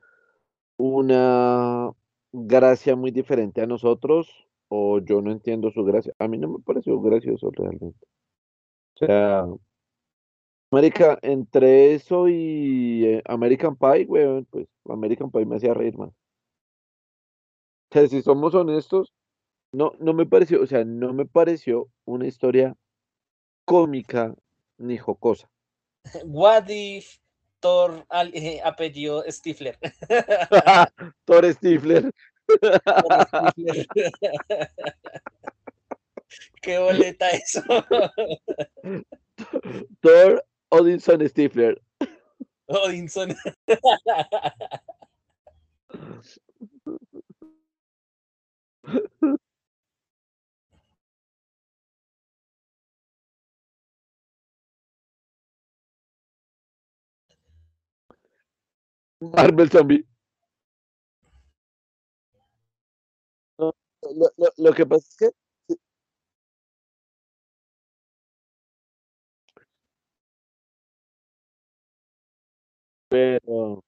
[0.77, 1.91] una
[2.33, 6.15] gracia muy diferente a nosotros o yo no entiendo su gracia.
[6.21, 8.07] A mí no me pareció gracioso realmente.
[8.95, 9.47] O sea,
[10.71, 16.11] América, entre eso y eh, American Pie, weón, pues American Pie me hacía reír más.
[16.11, 16.15] O
[17.93, 19.13] sea, si somos honestos,
[19.73, 22.77] no, no me pareció, o sea, no me pareció una historia
[23.65, 24.35] cómica
[24.79, 25.49] ni jocosa.
[26.25, 27.19] What if
[27.61, 29.79] Thor eh, apellido Stifler?
[31.25, 32.13] Thor Stifler.
[36.61, 37.63] ¿Qué boleta eso?
[40.01, 41.81] Thor Odinson Stifler.
[42.67, 43.37] Odinson.
[59.23, 60.05] Marvel Zombie.
[63.59, 65.31] lo, lo, que pasa es que
[73.09, 73.83] pero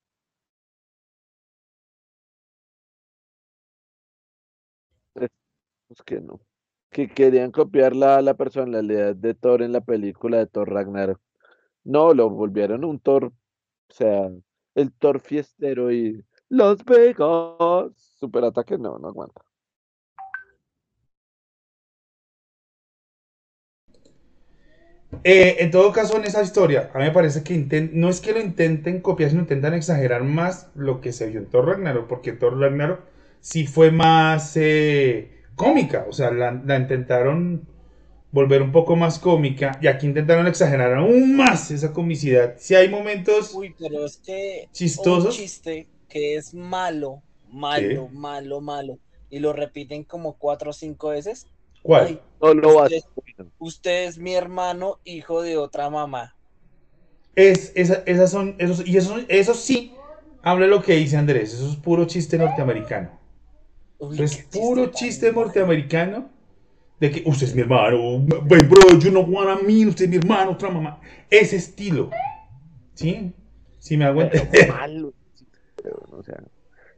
[5.88, 6.40] pues que no.
[6.90, 11.20] Que querían copiar la, la personalidad de Thor en la película de Thor Ragnarok.
[11.84, 14.30] No lo volvieron un Thor o sea
[14.74, 19.42] el Thor fiestero y Las Vegas super ataque no no aguanta.
[25.22, 28.32] Eh, en todo caso, en esa historia, a mí me parece que no es que
[28.32, 32.32] lo intenten copiar, sino intentan exagerar más lo que se vio en Thor Ragnarok, porque
[32.32, 33.00] Thor Ragnarok
[33.40, 37.66] sí fue más eh, cómica, o sea, la, intentaron
[38.34, 42.56] volver un poco más cómica y aquí intentaron exagerar aún más esa comicidad.
[42.58, 45.26] Si hay momentos Uy, pero es que chistosos.
[45.26, 48.98] Un chiste que es malo, malo, malo, malo,
[49.30, 51.46] y lo repiten como cuatro o cinco veces,
[51.80, 52.20] ¿Cuál?
[53.58, 56.34] usted, es mi hermano, hijo de otra mamá.
[57.36, 59.94] Es, esas son, esos, y eso, eso sí,
[60.42, 63.10] habla lo que dice Andrés, eso es puro chiste norteamericano.
[64.18, 66.33] es puro chiste, norteamericano
[67.08, 70.16] de que usted es mi hermano, bro, you know what I mean, usted es mi
[70.16, 71.00] hermano, otra mamá.
[71.30, 72.10] Ese estilo.
[72.94, 73.32] ¿Sí?
[73.78, 74.68] Sí me entender.
[76.12, 76.42] O sea,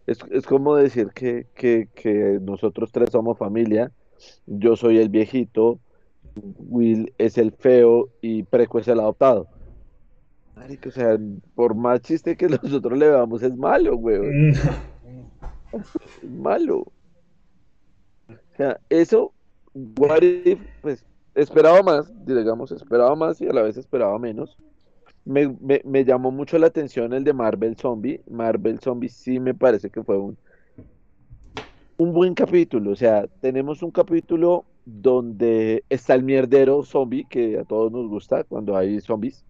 [0.06, 3.90] es, es, como decir que, que, que nosotros tres somos familia
[4.46, 5.80] yo soy el viejito,
[6.58, 9.48] Will es el feo y Preco es el adoptado.
[10.86, 11.18] o sea,
[11.54, 14.18] por más chiste que nosotros le veamos, es malo, güey.
[14.18, 14.52] Mm.
[15.72, 16.86] es malo.
[18.28, 19.32] O sea, eso,
[19.98, 20.22] what
[20.80, 24.56] pues, esperaba más, digamos, esperaba más y a la vez esperaba menos.
[25.24, 28.20] Me, me, me, llamó mucho la atención el de Marvel Zombie.
[28.30, 30.38] Marvel Zombie sí me parece que fue un
[31.96, 32.92] un buen capítulo.
[32.92, 38.44] O sea, tenemos un capítulo donde está el mierdero zombie, que a todos nos gusta
[38.44, 39.44] cuando hay zombies.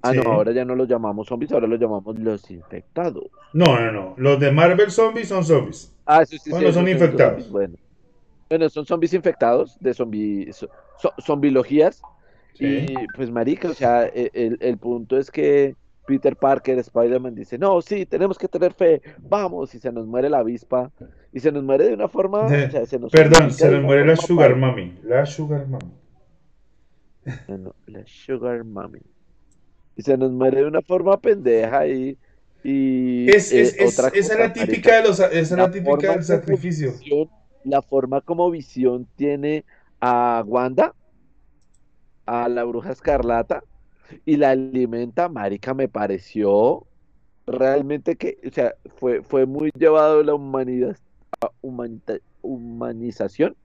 [0.00, 3.24] Ah, no, ahora ya no los llamamos zombies, ahora los llamamos los infectados.
[3.52, 4.14] No, no, no.
[4.16, 5.92] Los de Marvel Zombies son zombies.
[6.06, 6.72] Ah, sí, sí, sí.
[6.72, 7.50] son infectados.
[7.50, 7.74] bueno.
[8.48, 10.50] Bueno, son zombies infectados, de zombie,
[11.24, 12.02] zombilogías.
[12.60, 15.76] Y pues, marica, o sea, e, el, el punto es que
[16.08, 20.30] Peter Parker, Spider-Man dice, no, sí, tenemos que tener fe, vamos, y se nos muere
[20.30, 20.90] la avispa,
[21.34, 22.48] y se nos muere de una forma...
[23.12, 25.92] perdón, se nos muere la Sugar Mummy, la Sugar Mummy.
[27.86, 29.02] la Sugar Mummy.
[29.96, 32.16] Y se nos muere de una forma pendeja y...
[32.64, 36.24] y es, es, eh, esa es la típica, de los, esa es la típica del
[36.24, 36.94] sacrificio.
[37.64, 39.64] La forma como Visión tiene
[40.00, 40.94] a Wanda,
[42.26, 43.62] a la bruja escarlata,
[44.24, 46.86] y la alimenta, marica, me pareció
[47.46, 50.96] realmente que, o sea, fue, fue muy llevado la humanidad,
[52.42, 53.56] humanización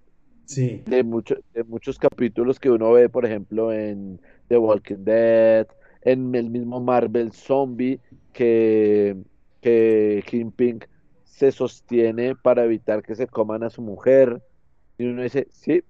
[0.46, 0.82] sí.
[0.86, 5.68] de, muchos de muchos capítulos que uno ve, por ejemplo, en The Walking Dead,
[6.02, 8.00] en el mismo Marvel Zombie,
[8.32, 9.18] que,
[9.62, 10.86] que Pink
[11.34, 14.44] se sostiene para evitar que se coman a su mujer.
[15.00, 15.84] Y uno dice, sí,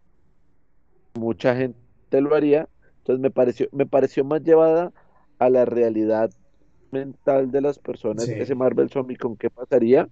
[1.15, 4.93] mucha gente lo haría, entonces me pareció, me pareció más llevada
[5.39, 6.31] a la realidad
[6.91, 10.07] mental de las personas ese Marvel Zombie con qué pasaría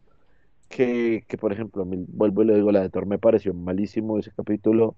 [0.68, 4.32] que, que, por ejemplo, vuelvo y le digo, la de Thor me pareció malísimo ese
[4.36, 4.96] capítulo.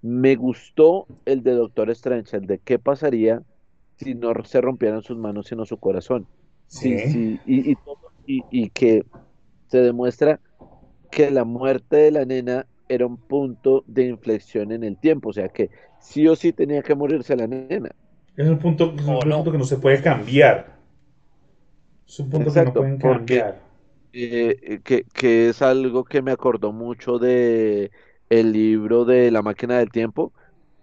[0.00, 3.42] Me gustó el de Doctor Strange, el de qué pasaría
[3.96, 6.26] si no se rompieran sus manos sino su corazón.
[6.68, 6.98] Sí.
[6.98, 7.78] sí, y, y,
[8.26, 9.04] y, y que
[9.72, 10.38] se demuestra
[11.10, 15.32] que la muerte de la nena era un punto de inflexión en el tiempo, o
[15.32, 17.90] sea que sí o sí tenía que morirse la nena.
[18.36, 20.76] Es un punto, es un punto que no se puede cambiar.
[22.06, 23.60] Es un punto que no pueden cambiar.
[24.12, 27.90] Eh, que, que, es algo que me acordó mucho de
[28.28, 30.34] el libro de la máquina del tiempo,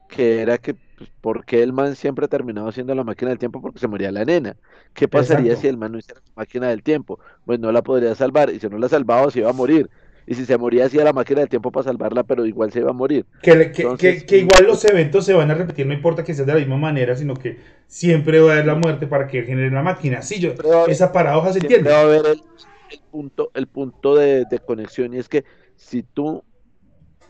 [0.07, 3.61] que era que pues, ¿por qué el man siempre terminaba haciendo la máquina del tiempo?
[3.61, 4.57] Porque se moría la nena.
[4.93, 7.19] ¿Qué pasaría si el man no hiciera la máquina del tiempo?
[7.45, 9.89] Pues no la podría salvar, y si no la salvaba se iba a morir.
[10.27, 12.89] Y si se moría hacía la máquina del tiempo para salvarla, pero igual se iba
[12.89, 13.25] a morir.
[13.41, 16.59] Que, que, igual los eventos se van a repetir, no importa que sea de la
[16.59, 20.21] misma manera, sino que siempre va a haber la muerte para que genere la máquina.
[20.21, 20.53] Sí, yo,
[20.87, 21.89] esa paradoja se entiende.
[21.89, 25.45] va a haber el, punto, el punto de, de conexión, y es que
[25.77, 26.43] si tú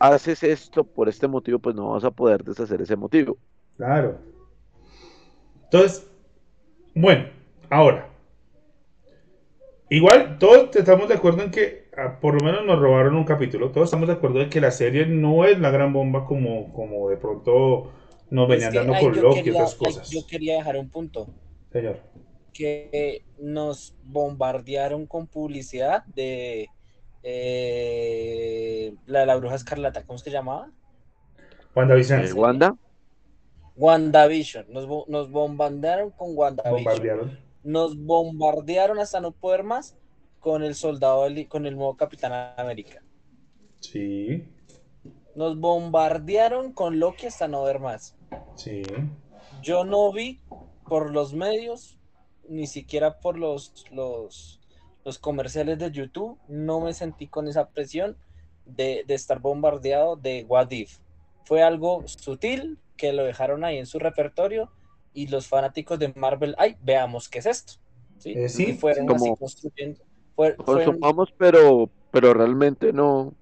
[0.00, 3.38] haces esto por este motivo, pues no vas a poder deshacer ese motivo.
[3.80, 4.18] Claro.
[5.64, 6.06] Entonces,
[6.94, 7.30] bueno,
[7.70, 8.10] ahora.
[9.88, 13.70] Igual, todos estamos de acuerdo en que ah, por lo menos nos robaron un capítulo.
[13.70, 17.08] Todos estamos de acuerdo en que la serie no es la gran bomba como, como
[17.08, 17.90] de pronto
[18.28, 20.10] nos venían dando con Loki y otras cosas.
[20.10, 21.28] yo quería dejar un punto.
[21.72, 22.00] Señor.
[22.52, 26.68] Que nos bombardearon con publicidad de
[27.22, 30.70] eh, la de la bruja escarlata, ¿cómo se llamaba?
[31.74, 32.26] WandaVision.
[32.26, 32.76] ¿Eh, ¿Wanda?
[33.80, 34.66] WandaVision.
[34.68, 37.38] Nos, nos bombardearon con WandaVision.
[37.62, 39.96] Nos bombardearon hasta no poder más
[40.38, 43.02] con el soldado, con el nuevo Capitán América.
[43.80, 44.44] Sí.
[45.34, 48.16] Nos bombardearon con Loki hasta no ver más.
[48.54, 48.82] Sí.
[49.62, 50.40] Yo no vi
[50.86, 51.98] por los medios,
[52.48, 54.60] ni siquiera por los, los,
[55.04, 58.16] los comerciales de YouTube, no me sentí con esa presión
[58.64, 60.98] de, estar bombardeado de What If.
[61.44, 64.70] Fue algo sutil que lo dejaron ahí en su repertorio
[65.14, 67.72] y los fanáticos de Marvel, ay, veamos qué es esto.
[68.18, 70.02] Sí, eh, sí fueron así construyendo.
[70.36, 73.32] consumamos, pero, pero realmente no.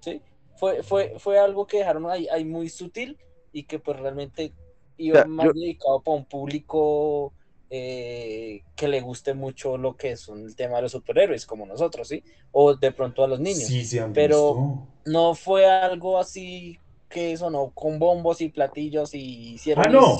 [0.00, 0.20] Sí,
[0.56, 3.16] fue, fue, fue algo que dejaron ahí, ahí muy sutil
[3.52, 4.52] y que pues realmente
[4.96, 7.32] iba más dedicado para un público
[7.70, 12.08] eh, que le guste mucho lo que es el tema de los superhéroes, como nosotros,
[12.08, 12.24] ¿sí?
[12.50, 13.70] O de pronto a los niños.
[14.12, 19.84] Pero no fue algo así que sonó con bombos y platillos y hicieron.
[19.86, 20.18] Ah, no.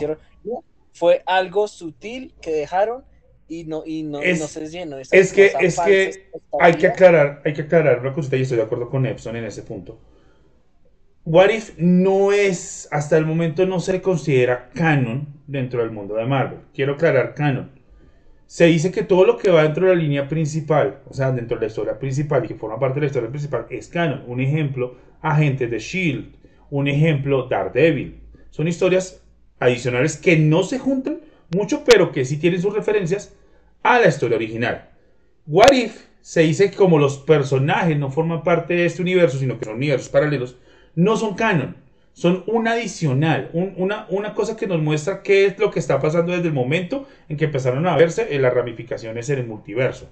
[0.92, 3.05] Fue algo sutil que dejaron
[3.49, 4.99] y no, y no, se llenó.
[4.99, 8.64] Es que, es que hay que aclarar, hay que aclarar una cosita y estoy de
[8.64, 9.99] acuerdo con Epson en ese punto.
[11.25, 16.25] What If no es, hasta el momento no se considera canon dentro del mundo de
[16.25, 16.61] Marvel.
[16.72, 17.72] Quiero aclarar canon.
[18.46, 21.57] Se dice que todo lo que va dentro de la línea principal, o sea, dentro
[21.57, 24.22] de la historia principal y que forma parte de la historia principal, es canon.
[24.29, 26.37] Un ejemplo, Agentes de Shield.
[26.71, 28.21] Un ejemplo, Daredevil.
[28.51, 29.23] Son historias
[29.59, 31.21] adicionales que no se juntan
[31.55, 33.35] mucho, pero que sí tienen sus referencias
[33.83, 34.91] a la historia original.
[35.47, 39.59] What If se dice que como los personajes no forman parte de este universo, sino
[39.59, 40.57] que son universos paralelos,
[40.97, 41.77] no son canon,
[42.15, 46.33] son un adicional, una, una cosa que nos muestra qué es lo que está pasando
[46.33, 50.09] desde el momento en que empezaron a verse en las ramificaciones en el multiverso,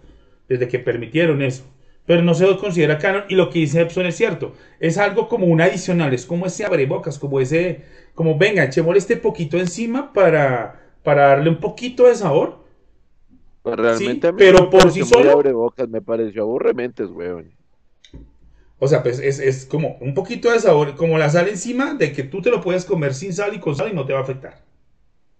[0.49, 1.64] desde que permitieron eso.
[2.07, 5.47] Pero no se considera canon y lo que dice Epson es cierto, es algo como
[5.47, 7.83] un adicional, es como ese abrebocas, como ese,
[8.14, 12.59] como venga, echémosle este poquito encima para, para darle un poquito de sabor.
[13.62, 15.31] Pues realmente pero por sí solo.
[15.33, 17.51] Abrebocas, me pareció aburrementes, weón.
[18.79, 22.23] O sea, pues es, como un poquito de sabor, como la sal encima, de que
[22.23, 24.23] tú te lo puedes comer sin sal y con sal y no te va a
[24.23, 24.61] afectar.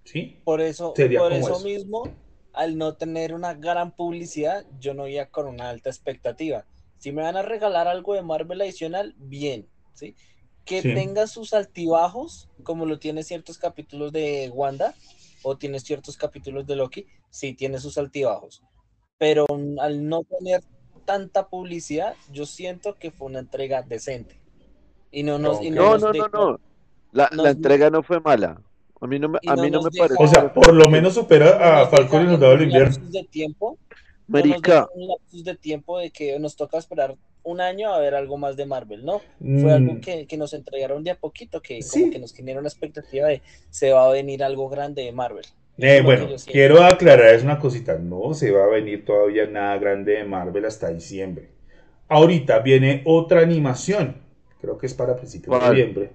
[0.05, 0.39] ¿Sí?
[0.45, 2.09] Por eso, por eso, mismo,
[2.55, 6.65] al no tener una gran publicidad, yo no iba con una alta expectativa.
[6.99, 10.17] Si me van a regalar algo de Marvel adicional, bien, ¿sí?
[10.65, 14.95] Que tenga sus altibajos, como lo tiene ciertos capítulos de Wanda,
[15.43, 18.63] o tiene ciertos capítulos de Loki, sí tiene sus altibajos.
[19.19, 19.47] Pero
[19.81, 20.63] al no tener
[21.05, 24.41] tanta publicidad, yo siento que fue una entrega decente.
[25.11, 25.61] Y no nos.
[25.61, 26.61] no, no, no, no,
[27.13, 28.61] La, la, entrega no fue mala.
[29.01, 30.17] A mí no me, a mí no me parece.
[30.19, 32.97] O sea, por lo menos supera a Falcon y nos daba el invierno.
[33.11, 33.79] De tiempo,
[34.27, 34.89] Marica.
[34.95, 38.57] un lapsus de tiempo de que nos toca esperar un año a ver algo más
[38.57, 39.21] de Marvel, ¿no?
[39.39, 40.01] Fue algo mm.
[40.01, 43.43] que, que, nos entregaron de a poquito, que como que nos genera una expectativa de
[43.69, 45.45] se va a venir algo grande de Marvel.
[45.77, 50.13] Eh, bueno, quiero aclarar es una cosita, no se va a venir todavía nada grande
[50.13, 51.49] de Marvel hasta diciembre.
[52.09, 54.23] Ahorita viene otra animación,
[54.61, 56.11] creo que es para principios de noviembre.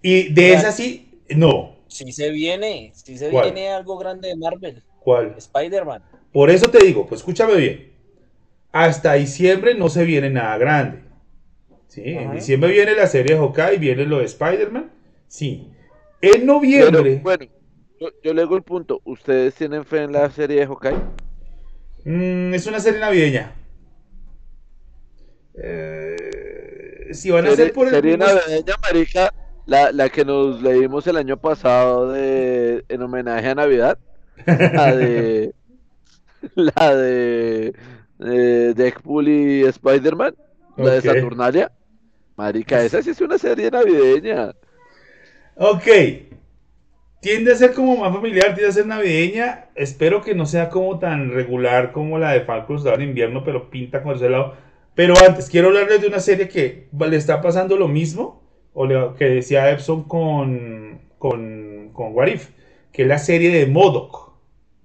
[0.00, 1.71] Y de esa sí, no.
[1.92, 4.82] Sí se viene, sí se viene algo grande de Marvel.
[5.00, 5.34] ¿Cuál?
[5.36, 6.02] Spider-Man.
[6.32, 7.92] Por eso te digo, pues escúchame bien.
[8.72, 11.00] Hasta diciembre no se viene nada grande.
[11.88, 12.02] ¿Sí?
[12.04, 14.90] En diciembre viene la serie de Hawkeye, viene lo de Spider-Man.
[15.28, 15.68] Sí.
[16.22, 17.20] En noviembre.
[17.22, 17.44] bueno
[18.22, 19.02] yo, le digo el punto.
[19.04, 20.98] ¿Ustedes tienen fe en la serie de Hawkeye?
[22.04, 23.54] Mm, es una serie navideña.
[25.54, 27.92] Eh, si van a ser por el.
[27.92, 29.34] Serie navideña, marica.
[29.64, 33.98] La, la que nos leímos el año pasado de, en homenaje a Navidad.
[34.70, 35.54] La de.
[36.54, 37.74] La de.
[38.20, 40.34] eh, Deadpool y Spider-Man.
[40.76, 41.02] La de.
[41.02, 41.72] Saturnalia.
[42.36, 44.54] Marica, esa sí es una serie navideña.
[45.56, 45.88] Ok.
[47.20, 49.66] Tiende a ser como más familiar, tiende a ser navideña.
[49.76, 53.70] Espero que no sea como tan regular como la de Falcon Soldado en invierno, pero
[53.70, 54.56] pinta con ese lado.
[54.94, 58.41] Pero antes, quiero hablarles de una serie que le está pasando lo mismo,
[58.74, 62.48] o le- que decía Epson con, con, con What If,
[62.92, 64.32] que es la serie de Modoc.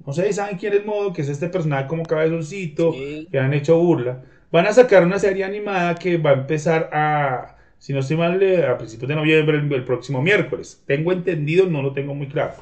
[0.06, 3.28] No sé si saben quién es Modoc, que es este personaje como cabezoncito, Sí.
[3.32, 4.24] que han hecho burla.
[4.52, 8.42] Van a sacar una serie animada que va a empezar a, si no estoy mal,
[8.42, 10.82] eh, a principios de noviembre, el, el próximo miércoles.
[10.86, 12.54] Tengo entendido, no lo tengo muy claro.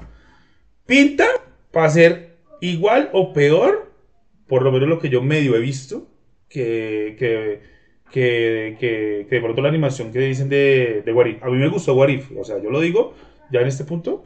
[0.86, 1.26] Pinta
[1.72, 3.92] para ser igual o peor,
[4.48, 6.08] por lo menos lo que yo medio he visto,
[6.50, 7.62] que, que,
[8.12, 11.44] que, que, que de pronto la animación que dicen de, de What If.
[11.44, 13.14] A mí me gustó What If, o sea, yo lo digo
[13.52, 14.24] ya en este punto.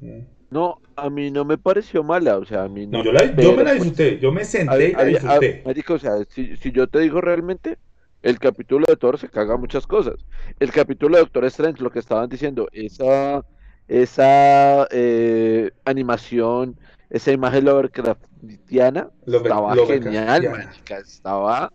[0.00, 0.20] Mm.
[0.50, 2.38] No, a mí no me pareció mala.
[2.38, 2.98] O sea, a mí no.
[2.98, 5.62] No, yo, la- yo me la pues, disfruté, yo me senté y la disfruté.
[5.64, 7.76] marica, o sea, si, si yo te digo realmente,
[8.22, 10.14] el capítulo de Thor se caga muchas cosas.
[10.60, 13.44] El capítulo de Doctor Strange, lo que estaban diciendo, esa,
[13.88, 16.76] esa eh, animación,
[17.10, 20.34] esa imagen Lovecraftiana, Love- estaba Lovecraftiana.
[20.36, 21.72] genial, marica, estaba,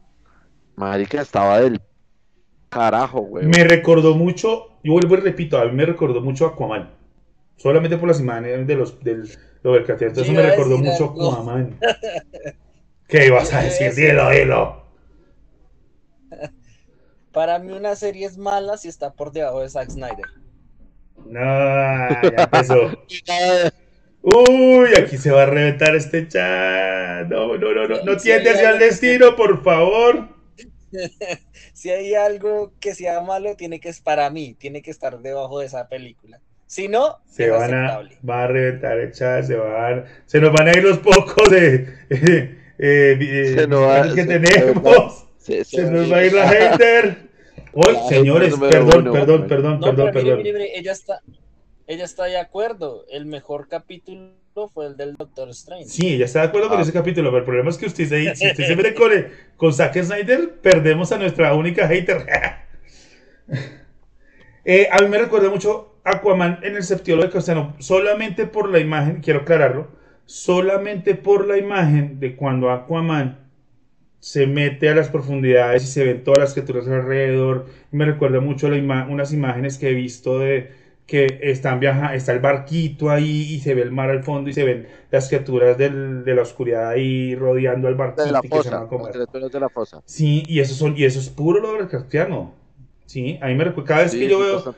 [0.80, 1.82] marica, estaba del
[2.70, 3.46] carajo, güey.
[3.46, 6.90] Me recordó mucho, yo vuelvo y repito, a mí me recordó mucho a Aquaman.
[7.58, 9.30] Solamente por las imágenes de los del
[9.64, 10.12] Lovecraftiano.
[10.12, 11.34] Entonces Yo me recordó mucho a.
[11.34, 11.78] Aquaman.
[13.08, 13.94] ¿Qué ibas a decir?
[13.94, 14.86] Dilo, dilo.
[17.34, 20.26] Para mí una serie es mala si está por debajo de Zack Snyder.
[21.26, 22.92] No, ya empezó.
[24.22, 27.28] Uy, aquí se va a reventar este chat.
[27.28, 28.04] No, no, no, no.
[28.04, 28.86] No Sí, tiende ya, hacia el ya.
[28.86, 30.39] destino, por favor.
[31.74, 35.60] Si hay algo que sea malo, tiene que es para mí, tiene que estar debajo
[35.60, 36.40] de esa película.
[36.68, 40.52] Si no, Se es van a, va a reventar el chat, se van, se nos
[40.54, 41.76] van a ir los pocos de
[42.10, 45.26] eh, eh, eh, Se nos va- que se- tenemos.
[45.40, 47.30] Se, se- Se nos va a ir la hater.
[47.74, 50.38] Hoy, señores, perdón, uno, perdón, perdón, No, perdón, pero perdón.
[50.40, 51.22] mire, mire, ella está,
[51.88, 53.06] ella está de acuerdo.
[53.10, 54.34] El mejor capítulo
[54.68, 55.86] fue el del Doctor Strange.
[55.86, 56.82] Sí, ya está de acuerdo con Ah.
[56.82, 58.94] ese capítulo, pero el problema es que usted se, si usted se mete
[59.58, 62.26] con, Zack Snyder, perdemos a nuestra única hater.
[64.66, 68.80] Eh, a mí me recuerda mucho Aquaman en el septiolo de Castellano, solamente por la
[68.80, 69.88] imagen, quiero aclararlo,
[70.26, 73.40] solamente por la imagen de cuando Aquaman
[74.20, 77.68] se mete a las profundidades y se ven todas las criaturas alrededor.
[77.92, 80.72] Me recuerda mucho la ima- unas imágenes que he visto de
[81.10, 84.54] que están viajando, está el barquito ahí y se ve el mar al fondo y
[84.54, 88.42] se ven las criaturas del- de la oscuridad ahí rodeando al barquito de la y
[88.44, 89.06] que se fosa, van a comer.
[89.08, 90.02] las criaturas de la fosa.
[90.06, 92.54] Sí, y eso son, y eso es puro Lovecraftiano.
[93.06, 94.76] Sí, a mí me recuerda, cada vez Sí, que yo veo, loco.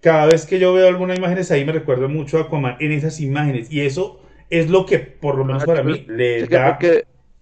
[0.00, 3.20] cada vez que yo veo algunas imágenes ahí me recuerda mucho a Aquaman en esas
[3.20, 3.70] imágenes.
[3.70, 6.78] Y eso es lo que, por lo menos para mí, le que da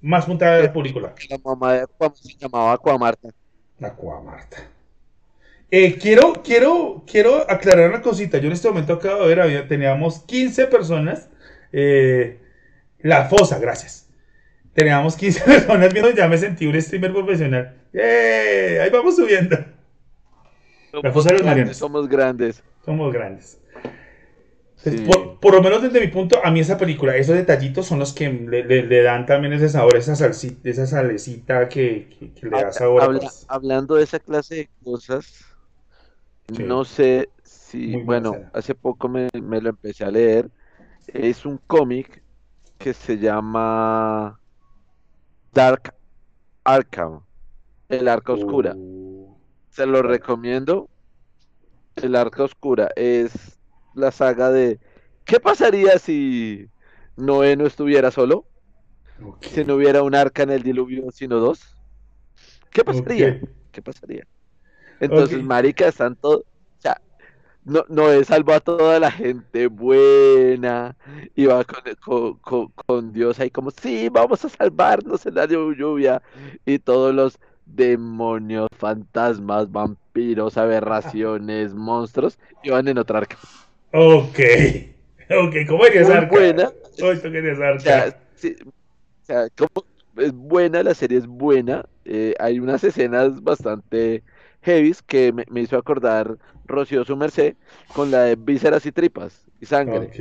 [0.01, 1.14] más puntada a la película.
[1.31, 3.29] la mamá de Aquaman se llamaba Aquamarta.
[3.81, 4.57] Aquamarta.
[5.70, 8.38] Eh, quiero, quiero, quiero aclarar una cosita.
[8.38, 11.28] Yo en este momento acabo de ver, había, teníamos 15 personas.
[11.72, 12.38] eh,
[13.00, 14.08] la fosa, gracias.
[14.74, 17.74] Teníamos 15 personas viendo, ya me sentí un streamer profesional.
[17.92, 18.78] ¡Eh!
[18.82, 19.56] Ahí vamos subiendo.
[21.02, 21.76] La fosa de los grandes, Marianos.
[21.76, 22.62] Somos grandes.
[22.84, 23.58] Somos grandes.
[24.76, 25.04] Sí.
[25.10, 28.12] Por, por lo menos desde mi punto, a mí esa película, esos detallitos son los
[28.12, 32.46] que le, le- le dan también ese sabor, esa salsita, esa salecita que, que- que
[32.46, 35.44] le da sabor habla- hablando de esa clase de cosas,
[36.55, 36.62] Sí.
[36.62, 40.51] no sé si, bueno, hace poco me, me lo empecé a leer.
[41.09, 42.22] Es un cómic
[42.78, 44.38] que se llama
[45.53, 45.94] Dark
[46.64, 47.22] Arkham,
[47.88, 48.74] el Arca Oscura.
[48.76, 49.36] Uh,
[49.70, 50.88] Se lo recomiendo.
[51.97, 53.59] El Arca Oscura es
[53.94, 54.78] la saga de
[55.24, 56.68] ¿qué pasaría si
[57.16, 58.44] Noé no estuviera solo?
[59.40, 61.61] Si no hubiera un arca en el diluvio, sino dos.
[62.70, 63.40] ¿Qué pasaría?
[63.72, 64.26] ¿Qué pasaría?
[65.01, 65.42] Entonces, Ok.
[65.42, 66.44] marica, están todos, o
[66.80, 66.97] sea,
[67.64, 70.97] no, Noé salvó a toda la gente buena,
[71.49, 76.22] va con, con, con- con Dios ahí como, sí, vamos a salvarnos en la lluvia,
[76.64, 83.38] y todos los demonios, fantasmas, vampiros, aberraciones, monstruos, iban en otra arca.
[83.92, 84.38] Ok,
[85.30, 86.38] ok, ¿cómo eres arca?
[86.38, 86.70] buena.
[87.03, 87.82] Hoy tú que eres O arca.
[87.82, 88.70] sea, sí, o
[89.26, 89.86] sea, como
[90.18, 91.84] es buena, la serie es buena.
[92.05, 94.24] eh, hay unas escenas bastante
[94.66, 97.56] heavies que me, me hizo acordar Rocío su merced
[97.92, 100.14] con la de vísceras y tripas y sangre.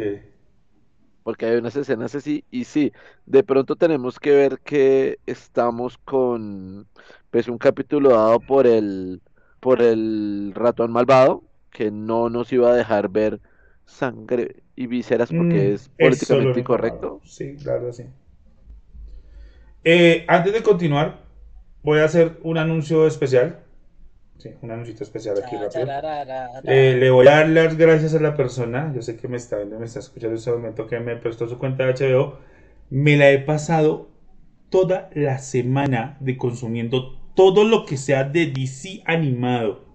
[1.24, 2.46] Porque hay unas escenas así.
[2.52, 2.92] Y sí,
[3.26, 6.88] de pronto tenemos que ver que estamos con
[7.32, 9.22] pues un capítulo dado por el
[9.60, 13.42] por el ratón malvado, que no nos iba a dejar ver
[13.86, 17.24] sangre y vísceras porque Mm, es políticamente incorrecto.
[17.24, 18.04] Sí, claro, sí.
[19.84, 21.20] Eh, antes de continuar,
[21.84, 23.60] voy a hacer un anuncio especial.
[24.38, 25.86] Sí, un anuncio especial aquí rápido.
[26.66, 29.58] Eh, le voy a dar las gracias a la persona, yo sé que me está
[29.58, 32.38] viendo, me está escuchando en este momento, que me prestó su cuenta de HBO.
[32.90, 34.10] Me la he pasado
[34.70, 39.86] toda la semana de consumiendo todo lo que sea de DC animado.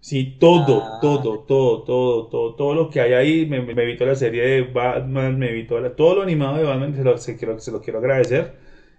[0.00, 0.98] Sí, todo, Ah.
[1.00, 3.46] todo, todo, todo, todo, todo lo que hay ahí.
[3.46, 6.62] Me, me, me vi toda la serie de Batman, me la- todo lo animado de
[6.64, 8.54] Batman, se lo, se, se lo quiero agradecer,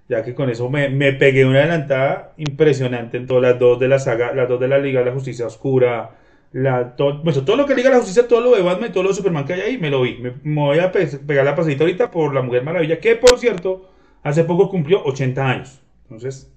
[0.09, 3.87] ya que con eso me, me pegué una adelantada impresionante en todas las dos de
[3.87, 6.11] la saga, las dos de la Liga de la Justicia Oscura,
[6.53, 8.93] la, todo, bueno, todo lo que Liga de la Justicia, todo lo de Batman y
[8.93, 10.17] todo lo de Superman que hay ahí, me lo vi.
[10.17, 13.37] Me, me voy a pe- pegar la pasadita ahorita por la Mujer Maravilla, que por
[13.37, 13.89] cierto,
[14.23, 15.81] hace poco cumplió 80 años.
[16.03, 16.51] Entonces,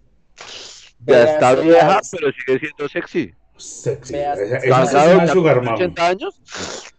[1.01, 3.35] Ya está vieja, pero sigue siendo sexy.
[3.57, 4.27] sexy.
[4.37, 5.85] Esa, esa sí Gal es Gadot una ya sugar tiene mami.
[5.85, 6.41] 80 años.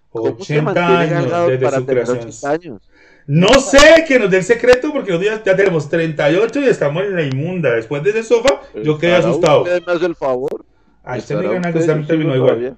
[0.10, 2.18] ¿Cómo se 80 mantiene Gal años desde su creación.
[2.28, 2.91] 80 años?
[3.34, 7.06] No sé que nos dé el secreto porque nosotros ya, ya tenemos 38 y estamos
[7.06, 7.74] en la inmunda.
[7.76, 9.62] Después de ese sofá, yo quedé asustado.
[9.62, 10.66] usted, me hace el favor.
[11.02, 12.78] A este me gana que usted, usted yo terminó igual.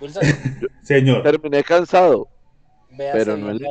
[0.82, 2.28] Señor, Terminé cansado.
[2.90, 3.62] véase Pero no el-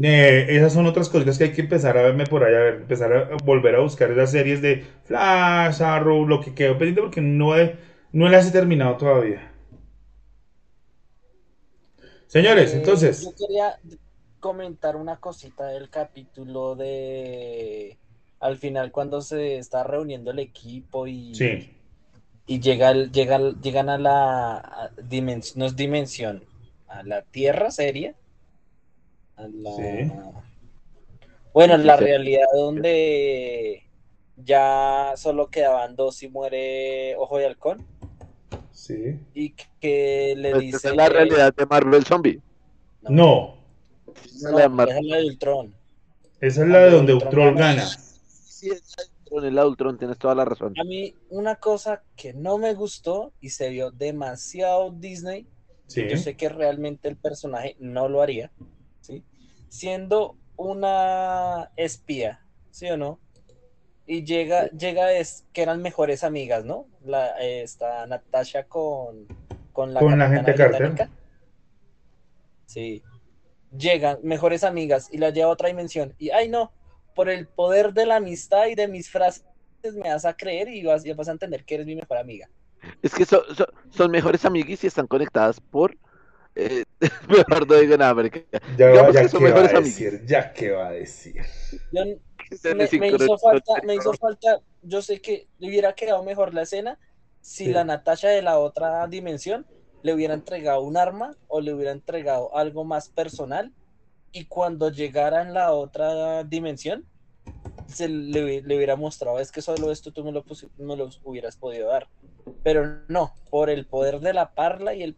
[0.00, 2.74] eh, esas son otras cositas que hay que empezar a verme por allá, a ver,
[2.76, 7.20] empezar a volver a buscar esas series de Flash, Arrow, lo que quedó pendiente porque
[7.20, 7.76] no, he,
[8.12, 9.47] no las he terminado todavía.
[12.28, 13.78] Señores, Eh, entonces, Yo quería
[14.40, 17.98] comentar una cosita del capítulo de.
[18.40, 21.74] Al final, cuando se está reuniendo el equipo y, sí,
[22.46, 26.44] y llega, el- llega, el- llegan a la dimensión, no es dimensión,
[26.86, 28.14] a la Tierra seria.
[29.36, 30.12] A la, Sí.
[31.52, 32.04] Bueno, la sí.
[32.04, 33.82] realidad donde
[34.36, 37.84] ya solo quedaban dos y muere Ojo de Halcón.
[38.78, 39.18] Sí.
[39.34, 40.76] Y que le Pues dice.
[40.78, 42.40] esa es la realidad de Marvel Zombie.
[43.08, 43.56] No,
[44.24, 45.74] Esa No, es la esa es la de Ultron.
[46.40, 47.82] esa es la de donde Ultron Ultron gana.
[47.84, 47.86] gana.
[47.88, 50.74] Sí, es la de Ultron, es la de Ultron, tienes toda la razón.
[50.78, 55.46] A mí, una cosa que no me gustó y se vio demasiado Disney,
[55.86, 58.52] Sí, yo sé que realmente el personaje no lo haría,
[59.00, 59.24] ¿sí?
[59.70, 63.18] Siendo una espía, ¿sí o no?
[64.10, 66.86] Y llega, llega es que eran mejores amigas, ¿no?
[67.04, 69.26] La, esta Natasha con,
[69.74, 70.88] con la Con la gente Carter.
[70.88, 71.10] Británica.
[72.64, 73.02] Sí.
[73.76, 76.14] Llegan mejores amigas y la lleva a otra dimensión.
[76.18, 76.72] Y ay no,
[77.14, 79.44] por el poder de la amistad y de mis frases
[79.94, 82.48] me vas a creer y vas, y vas a entender que eres mi mejor amiga.
[83.02, 85.94] Es que son, son, son mejores amiguis y están conectadas por.
[86.54, 86.84] eh,
[87.28, 88.22] mejor no digo nada,
[88.78, 91.42] ya, va, ya que son va a mejores decir, ya que va a decir.
[91.92, 92.04] Yo,
[92.98, 96.98] me, hizo falta, me hizo falta, yo sé que le hubiera quedado mejor la escena
[97.40, 97.72] si Sí.
[97.72, 99.66] la Natasha de la otra dimensión
[100.02, 103.74] le hubiera entregado un arma o le hubiera entregado algo más personal
[104.32, 107.06] y cuando llegara en la otra dimensión
[107.86, 110.44] se le, hubi- le hubiera mostrado es que solo esto tú me lo,
[110.76, 112.08] me lo hubieras podido dar
[112.62, 115.16] pero no, por el poder de la parla y el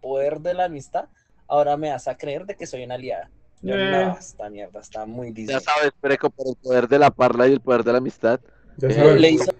[0.00, 1.08] poder de la amistad
[1.48, 3.30] ahora me vas a creer de que soy una aliada
[3.64, 3.90] Yo, Eh.
[3.90, 5.56] no, esta mierda está muy Disney.
[5.56, 8.38] Ya sabes, Preco, por el poder de la parla y el poder de la amistad.
[8.76, 9.52] Ya Eh, sabes, le hizo,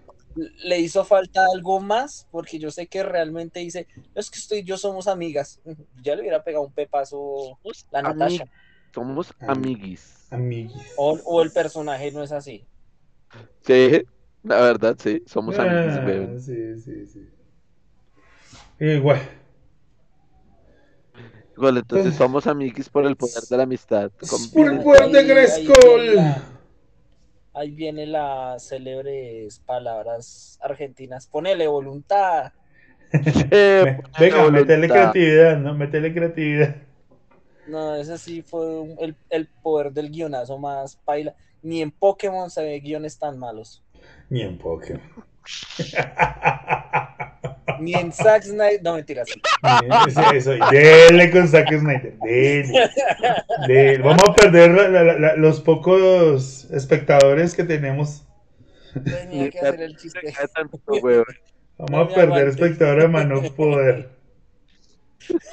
[0.65, 4.77] le hizo falta algo más, porque yo sé que realmente dice, es que estoy, yo
[4.77, 5.59] somos amigas.
[6.03, 7.59] Ya le hubiera pegado un pepazo
[7.91, 8.45] la Natasha.
[8.95, 10.27] Somos Ami- amiguis.
[10.31, 10.93] amiguis.
[10.99, 12.67] O, o el personaje no es así.
[13.63, 14.03] Sí,
[14.43, 16.41] la verdad, sí, somos amiguis, Ah, weón.
[16.43, 17.29] sí, sí, sí.
[18.79, 19.21] Igual.
[21.57, 24.11] Igual, entonces somos amiguis por el poder de la amistad.
[24.53, 26.35] Por el poder de Ahí-
[27.55, 31.27] ahí viene las célebres palabras argentinas.
[31.27, 32.53] Ponele voluntad.
[33.51, 34.89] Eh, ponele Venga, metele voluntad.
[35.13, 35.75] creatividad, ¿no?
[35.75, 36.77] Metele creatividad.
[37.69, 41.35] No, ese sí fue un- el, el poder del guionazo más paila.
[41.63, 43.83] Ni en Pokémon se ve guiones tan malos.
[44.29, 45.01] Ni en Pokémon.
[47.81, 48.83] Ni en Zack Snyder.
[48.83, 49.29] No, mentiras.
[49.29, 49.41] Sí,
[50.35, 52.17] Eso, y dele con Zack Snyder.
[52.19, 52.91] Dele.
[53.67, 53.99] Dele.
[53.99, 58.25] Vamos a perder la- la- la- los pocos espectadores que tenemos.
[59.05, 60.21] Tenía que hacer el chiste.
[61.79, 64.11] Vamos a perder espectadores a mano poder.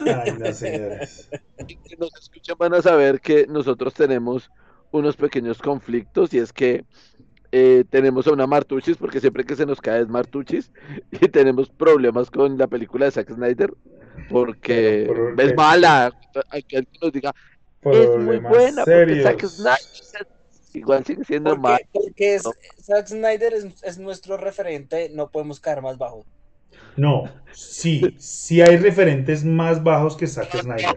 [0.05, 1.29] Ay, no, señores.
[1.67, 4.51] Y que nos escuchan van a saber que nosotros tenemos
[4.91, 6.83] unos pequeños conflictos y es que
[7.51, 10.71] eh, tenemos a una Martuchis porque siempre que se nos cae es Martuchis
[11.11, 13.73] y tenemos problemas con la película de Zack Snyder
[14.29, 16.11] porque Pero por- es mala.
[16.49, 17.33] Hay que alguien nos diga
[17.83, 19.53] es muy buena porque Zack serios.
[19.57, 20.27] Snyder
[20.73, 21.81] igual sigue siendo Porque, mal.
[21.91, 22.51] porque es, No.
[22.81, 26.23] Zack Snyder es, es nuestro referente, no podemos caer más bajo.
[26.95, 30.95] No, sí, sí hay referentes más bajos que Zack Snyder.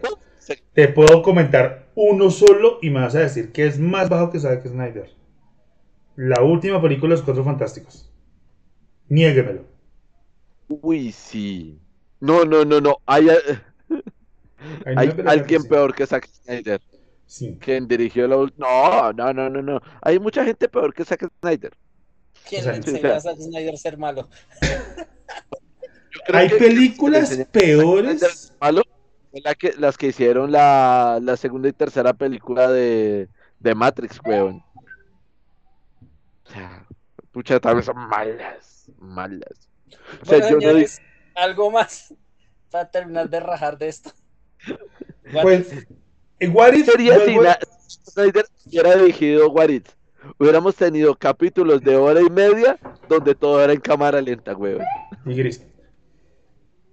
[0.73, 4.39] Te puedo comentar uno solo y me vas a decir que es más bajo que
[4.39, 5.09] Zack Snyder.
[6.15, 8.09] La última película de los Cuatro Fantásticos.
[9.09, 9.63] Niéguemelo.
[10.67, 11.79] Uy, sí.
[12.19, 12.97] No, no, no, no.
[13.05, 13.27] Hay,
[14.95, 16.81] hay alguien peor que Zack Snyder.
[17.25, 17.57] Sí.
[17.59, 18.67] Quien dirigió la última.
[18.67, 19.81] No, no, no, no, no.
[20.01, 21.73] Hay mucha gente peor que Zack Snyder.
[22.47, 24.29] ¿Quién le enseñó a Zack Snyder a ser malo?
[26.33, 28.53] Hay películas peores.
[28.59, 28.81] Malo,
[29.33, 34.64] la que, las que hicieron la, la segunda y tercera película de, de Matrix, weón.
[37.35, 39.69] Pucha, tal vez son malas, malas.
[40.21, 40.85] O sea, yo no
[41.35, 42.13] algo más
[42.71, 44.11] para terminar de rajar de esto.
[45.41, 45.85] Pues,
[46.53, 49.69] What sería si la, Snyder hubiera dirigido What
[50.37, 52.79] Hubiéramos tenido capítulos de hora y media
[53.09, 54.85] donde todo era en cámara lenta, weón.
[55.25, 55.65] Y gris.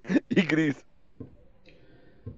[0.29, 0.77] y gris.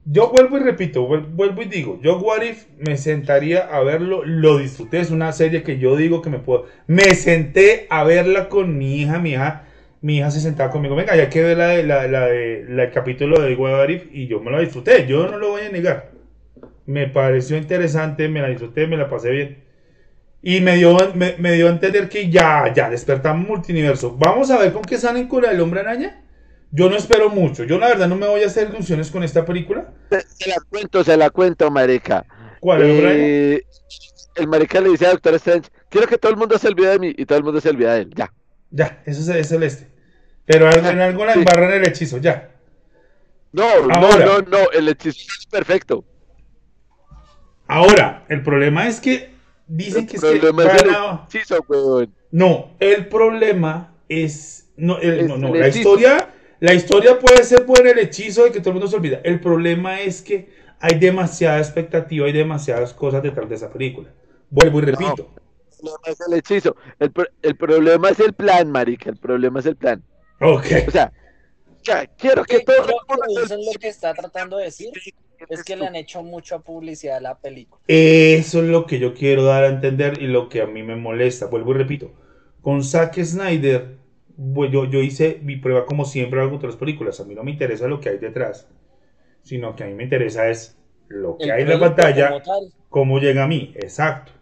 [0.07, 4.59] Yo vuelvo y repito, vuelvo y digo, yo What If me sentaría a verlo, lo
[4.59, 6.67] disfruté, es una serie que yo digo que me puedo...
[6.87, 9.65] Me senté a verla con mi hija, mi hija,
[10.03, 13.55] mi hija se sentaba conmigo, venga, ya que ver la, la, la, el capítulo de
[13.55, 16.11] What If y yo me lo disfruté, yo no lo voy a negar.
[16.85, 19.65] Me pareció interesante, me la disfruté, me la pasé bien.
[20.43, 24.15] Y me dio, me, me dio a entender que ya, ya, despertamos multiverso.
[24.19, 26.24] Vamos a ver con qué salen con el hombre araña.
[26.77, 27.63] Yo no espero mucho.
[27.63, 29.93] Yo la verdad no me voy a hacer ilusiones con esta película.
[30.11, 32.27] Se, la cuento, se la cuento, marica.
[32.59, 32.83] ¿Cuál?
[32.83, 33.65] ¿El,
[34.35, 36.99] el marica le dice a Doctor Strange, quiero que todo el mundo se olvide de
[36.99, 38.11] mí y todo el mundo se olvide de él.
[38.17, 38.33] Ya.
[38.73, 39.89] Ya, eso es, el este.
[40.47, 42.51] Pero en algo la embarran el hechizo, ya.
[43.53, 46.05] No, no, no, no, el hechizo es perfecto.
[47.69, 49.33] Ahora, el problema es que
[49.69, 50.41] dicen que es que
[52.33, 56.35] No, el problema es no, no, no, la historia
[56.65, 59.21] la historia puede ser por el hechizo de que todo el mundo se olvida.
[59.23, 60.49] El problema es que
[60.81, 64.09] hay demasiada expectativa y demasiadas cosas detrás de esa película.
[64.49, 65.35] Vuelvo y repito.
[65.83, 66.75] No, no es el hechizo.
[66.99, 67.13] El,
[67.43, 69.11] el, problema es el plan, marica.
[69.11, 70.03] El problema es el plan.
[70.41, 70.65] Ok.
[70.89, 71.13] O sea,
[71.83, 72.87] ya, quiero que todo...
[73.45, 74.89] Eso es lo que está tratando de decir.
[75.51, 77.83] Es que le han hecho mucha publicidad a la película.
[77.89, 80.97] Eso es lo que yo quiero dar a entender y lo que a mí me
[80.97, 81.45] molesta.
[81.45, 82.11] Vuelvo y repito.
[82.63, 84.03] Con Zack Snyder
[84.37, 87.21] yo, yo hice mi prueba como siempre hago con otras películas.
[87.21, 88.69] A mí no me interesa lo que hay detrás,
[89.43, 90.77] sino que a mí me interesa es
[91.09, 92.43] lo que hay en la pantalla,
[92.89, 93.73] cómo llega a mí.
[93.77, 94.33] Exacto.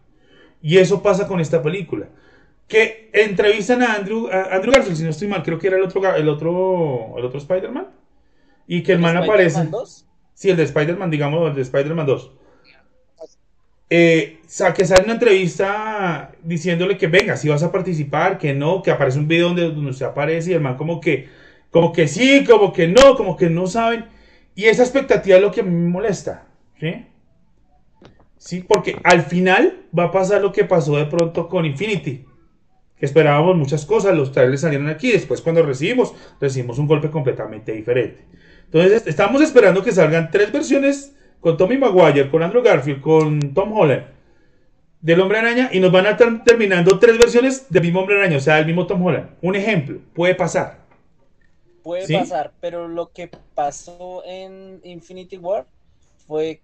[0.61, 2.09] Y eso pasa con esta película.
[2.69, 6.15] Que entrevistan a Andrew, Andrew Garfield, si no estoy mal, creo que era el otro,
[6.15, 7.89] el otro, el otro Spider-Man.
[8.67, 9.69] Y que el, man aparece.
[10.35, 12.33] Sí, el de Spider-Man, digamos, el de Spider-Man 2
[13.95, 14.41] eh,
[14.75, 19.29] que una entrevista diciéndole que venga, si vas a participar, que no, que aparece un
[19.29, 21.29] video donde, donde se aparece y el man como que,
[21.71, 24.07] como que sí, como que no, como que no saben.
[24.55, 26.47] Y esa expectativa es lo que a mí me molesta,
[26.81, 27.05] ¿sí?
[28.39, 32.25] Sí, porque al final va a pasar lo que pasó de pronto con Infinity.
[32.99, 38.25] Esperábamos muchas cosas, los trailers salieron aquí, después cuando recibimos, recibimos un golpe completamente diferente.
[38.65, 43.77] Entonces, estamos esperando que salgan tres versiones con Tommy Maguire, con Andrew Garfield, con Tom
[43.77, 44.05] Holland,
[45.01, 48.37] del Hombre Araña, y nos van a estar terminando tres versiones del mismo Hombre Araña,
[48.37, 49.31] o sea, del mismo Tom Holland.
[49.43, 50.79] Un ejemplo, puede pasar.
[51.83, 55.67] Puede pasar, pero lo que pasó en Infinity War
[56.29, 56.61] fue,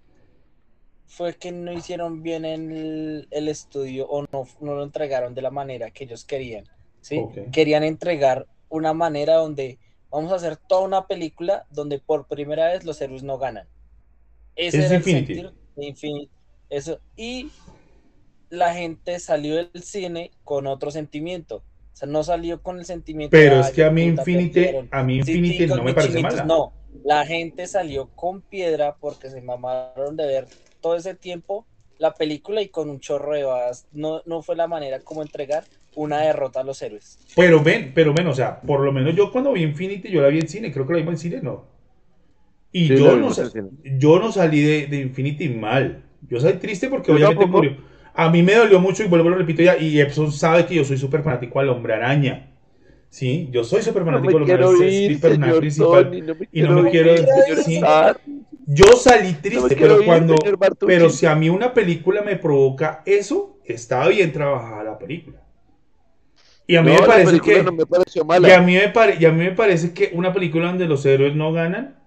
[1.08, 5.50] fue que no hicieron bien el, el estudio o no, no, lo entregaron de la
[5.50, 6.66] manera que ellos querían.
[7.00, 7.20] ¿sí?
[7.50, 12.84] Querían entregar una manera donde vamos a hacer toda una película donde por primera vez
[12.84, 13.66] los héroes no ganan.
[14.58, 16.28] Ese es Infinity.
[16.68, 17.00] Eso.
[17.16, 17.50] Y
[18.50, 21.56] la gente salió del cine con otro sentimiento.
[21.56, 23.30] O sea, no salió con el sentimiento.
[23.30, 26.44] Pero es que a mí Infinity, a mí Infinity no me parece mala.
[26.44, 26.72] No,
[27.04, 30.46] la gente salió con piedra porque se mamaron de ver
[30.80, 31.66] todo ese tiempo
[31.98, 33.86] la película y con un chorro de balas.
[33.92, 37.18] No, no fue la manera como entregar una derrota a los héroes.
[37.34, 40.28] Pero ven, pero ven, o sea, por lo menos yo cuando vi Infinity, yo la
[40.28, 41.77] vi en cine, creo que la vi en cine, no.
[42.72, 43.30] Y yo, no,
[43.98, 46.04] yo no salí de, de, Infinity mal.
[46.28, 47.76] Yo salí triste porque obviamente murió.
[48.14, 49.78] A mí me dolió mucho y vuelvo, lo repito ya.
[49.78, 52.50] Y Epson sabe que yo soy súper fanático al hombre araña.
[53.08, 54.86] Sí, yo soy súper fanático al hombre araña.
[54.86, 56.38] Es mi personaje principal.
[56.52, 57.16] y no me quiero.
[57.64, 57.80] Sí.
[58.66, 60.36] Yo salí triste, pero cuando.
[60.86, 65.42] Pero si a mí una película me provoca eso, estaba bien trabajada la película.
[66.66, 67.52] Y a mí me parece que.
[67.54, 71.34] y, a mí me y a mí me parece que una película donde los héroes
[71.34, 71.97] no ganan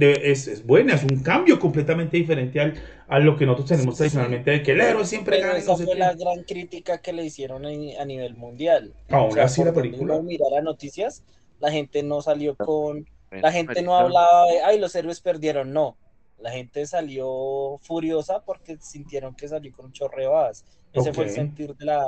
[0.00, 2.74] es, es, buena, es un cambio completamente diferente al,
[3.08, 5.58] a lo que nosotros tenemos tradicionalmente de que el héroe siempre gana.
[5.58, 8.94] Esa fue la gran crítica que le hicieron a, nivel mundial.
[9.10, 10.20] Aún así la película.
[10.22, 11.22] mirar las noticias,
[11.58, 15.96] la gente no salió con, la gente no hablaba de, ay, los héroes perdieron, no.
[16.38, 20.64] La gente salió furiosa porque sintieron que salió con chorreadas.
[20.92, 22.04] Ese fue el sentir de la,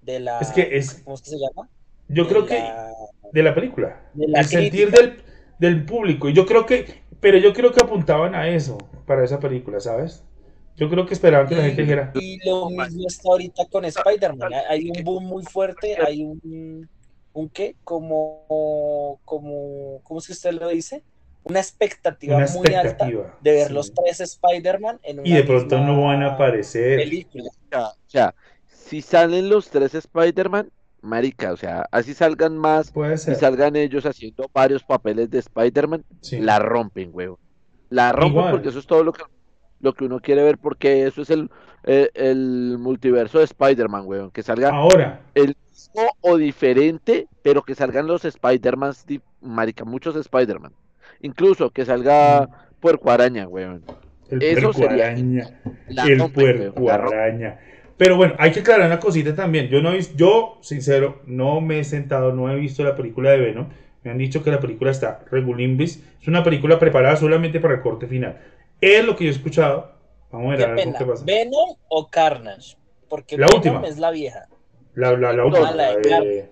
[0.00, 1.68] de la, es que es, ¿cómo es que se llama?
[2.08, 2.62] Yo creo que
[3.32, 5.22] de la película, el sentir del,
[5.58, 6.28] del público.
[6.28, 10.24] Y yo creo que, pero yo creo que apuntaban a eso para esa película, ¿sabes?
[10.76, 12.10] Yo creo que esperaban que la gente dijera.
[12.14, 14.52] Y lo mismo está ahorita con Spider-Man.
[14.68, 16.88] Hay un boom muy fuerte, hay un,
[17.32, 21.04] un qué, como, como, ¿cómo es que usted lo dice?
[21.44, 23.08] Una expectativa, muy alta
[23.40, 26.98] de ver los tres Spider-Man en una Y de pronto no van a aparecer.
[26.98, 27.50] Película.
[27.72, 28.34] O sea,
[28.66, 30.72] si salen los tres Spider-Man,
[31.02, 32.92] marica, o sea, así salgan más
[33.28, 36.40] y salgan ellos haciendo varios papeles de Spider-Man, Sí.
[36.40, 37.38] la rompen, huevo.
[37.90, 38.50] La rompen Igual.
[38.52, 39.22] porque eso es todo lo que,
[39.80, 41.50] lo que uno quiere ver, porque eso es el,
[41.84, 44.30] eh, el multiverso de Spider-Man, huevón.
[44.30, 48.94] Que salga Ahora, el mismo o diferente, pero que salgan los Spider-Man,
[49.40, 50.72] marica, muchos Spider-Man.
[51.20, 52.48] Incluso que salga
[52.80, 53.82] Puerco Araña, huevón.
[54.30, 55.60] el Eso puerco sería- araña.
[55.88, 57.58] La el rompen, puerco araña.
[58.02, 59.68] Pero bueno, hay que aclarar una cosita también.
[59.68, 63.36] Yo no he yo, sincero, no me he sentado, no he visto la película de
[63.38, 63.68] Venom.
[64.02, 66.02] Me han dicho que la película está regulimbis.
[66.20, 68.40] Es una película preparada solamente para el corte final.
[68.80, 69.92] Es lo que yo he escuchado.
[70.32, 71.24] Vamos a ver Qué a ver pena, qué pasa.
[71.24, 72.76] ¿Venom o Carnage?
[73.08, 73.86] Porque La Venom última.
[73.86, 74.48] es la vieja.
[74.94, 75.70] La, la, la última.
[75.70, 76.50] La de la de- Carnage.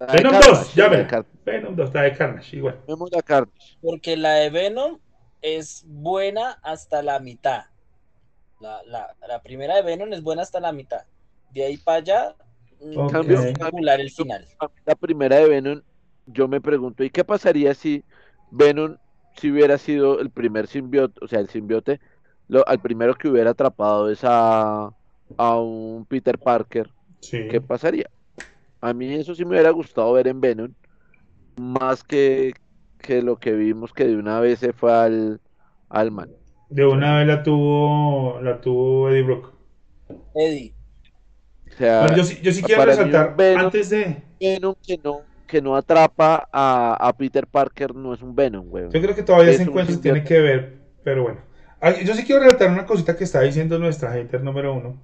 [0.00, 1.06] La de Venom Carnage, 2, la de llámela.
[1.06, 2.80] Car- Venom 2, la de Carnage, igual.
[2.88, 3.76] Vemos la Carnage.
[3.80, 4.98] Porque la de Venom
[5.40, 7.66] es buena hasta la mitad.
[8.64, 11.02] La, la, la primera de Venom es buena hasta la mitad.
[11.52, 12.36] De ahí para allá,
[12.80, 13.14] mm, Ok.
[13.14, 14.46] es espectacular el final.
[14.86, 15.82] La primera de Venom,
[16.26, 18.04] yo me pregunto, ¿y qué pasaría si
[18.50, 18.96] Venom
[19.36, 22.00] si hubiera sido el primer simbiote, o sea, el simbiote,
[22.48, 24.90] lo, al primero que hubiera atrapado es a,
[25.36, 26.90] a un Peter Parker?
[27.20, 27.38] Sí.
[27.48, 28.08] ¿Qué pasaría?
[28.80, 30.74] A mí eso sí me hubiera gustado ver en Venom,
[31.56, 32.54] más que,
[32.98, 35.40] que lo que vimos que de una vez se fue al,
[35.88, 36.34] al man.
[36.74, 39.52] De una vez la tuvo, la tuvo Eddie Brock.
[40.34, 40.74] Eddie,
[41.72, 44.22] O sea, Bueno, yo sí, yo sí quiero resaltar, Venom- antes de...
[44.40, 48.90] Venom que no, que no atrapa a, a Peter Parker no es un Venom, weón.
[48.90, 51.42] Yo creo que todavía Es ese encuentro se tiene que ver, pero bueno.
[51.80, 55.00] Ah, Yo sí quiero relatar una cosita que está diciendo nuestra hater número uno.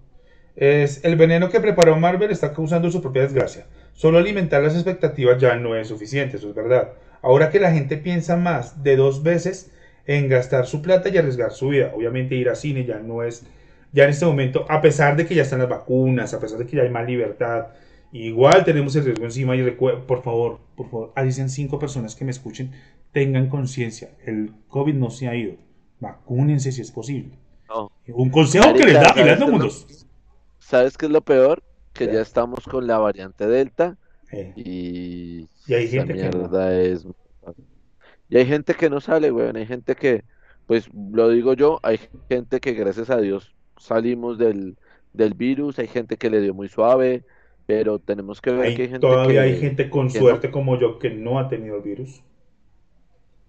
[0.56, 3.68] Es el veneno que preparó Marvel está causando su propia desgracia.
[3.92, 6.94] Solo alimentar las expectativas ya no es suficiente, eso es verdad.
[7.22, 9.70] Ahora que la gente piensa más de dos veces
[10.06, 11.92] en gastar su plata y arriesgar su vida.
[11.94, 13.44] Obviamente ir a cine ya no es,
[13.92, 16.66] ya en este momento, a pesar de que ya están las vacunas, a pesar de
[16.66, 17.68] que ya hay más libertad,
[18.12, 22.24] igual tenemos el riesgo encima y por favor, por favor, ahí dicen cinco personas que
[22.24, 22.72] me escuchen,
[23.12, 25.54] tengan conciencia, el COVID no se ha ido,
[26.00, 27.30] vacúnense si es posible.
[27.68, 27.90] No.
[28.08, 30.06] Un consejo que les da Marica, ¿sabes Milano qué es lo- Mundos.
[30.58, 31.62] ¿Sabes qué es lo peor?
[31.92, 33.96] Que ya estamos con la variante Delta
[34.32, 36.38] Eh, y, Y hay esa gente que no.
[36.38, 37.04] mierda es...
[38.30, 39.56] Y hay gente que no sale, weón.
[39.56, 40.24] Hay gente que,
[40.66, 44.78] pues lo digo yo, hay gente que gracias a Dios salimos del,
[45.12, 47.26] del virus, hay gente que le dio muy suave,
[47.66, 50.78] pero tenemos que ver hay- que hay gente todavía que, hay gente con suerte como
[50.78, 52.22] yo que no ha tenido el virus.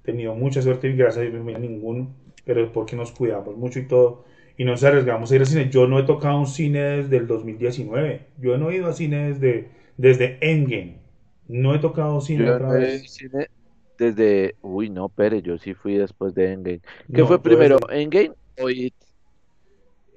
[0.04, 2.16] He tenido mucha suerte y gracias a Dios no ninguno,
[2.46, 4.26] pero es porque nos cuidamos mucho y todo.
[4.58, 5.70] Y nos arriesgamos a ir al cine.
[5.70, 8.28] Yo no he tocado un cine desde el 2019.
[8.40, 10.98] Yo no he ido a cine desde, desde Endgame.
[11.48, 13.04] No he tocado cine yo otra no vez.
[13.08, 13.50] cine
[14.02, 14.56] desde...
[14.62, 16.82] Uy, no, Pere, yo sí fui después de Endgame.
[17.14, 18.94] ¿Qué No, fue primero, desde- Endgame o It?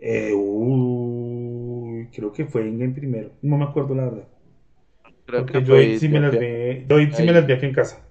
[0.01, 3.31] Eh, uy, creo que fue Endgame primero.
[3.43, 4.29] No me acuerdo la verdad.
[5.27, 7.47] Creo Porque que yo fue It sí me yo las vi, yo sí me las
[7.47, 8.05] vi aquí en casa.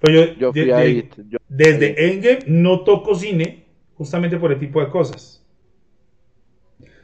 [0.00, 1.14] Pero yo, Yo de- fui a It.
[1.28, 3.64] yo- desde Endgame no toco cine
[3.96, 5.40] justamente por el tipo de cosas.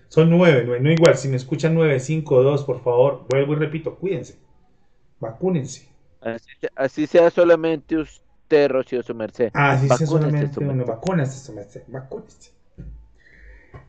[0.09, 1.15] Son nueve, nueve, no igual.
[1.17, 4.39] Si me escuchan nueve, cinco, dos, por favor, vuelvo y repito, cuídense.
[5.21, 5.90] Vacúnense.
[6.21, 9.51] Así, se- así sea solamente usted, Rocío, su merced.
[9.55, 10.87] Ah, sí, sí, Vacúnese, solamente su merced.
[10.87, 11.83] Vacúnense, su merced.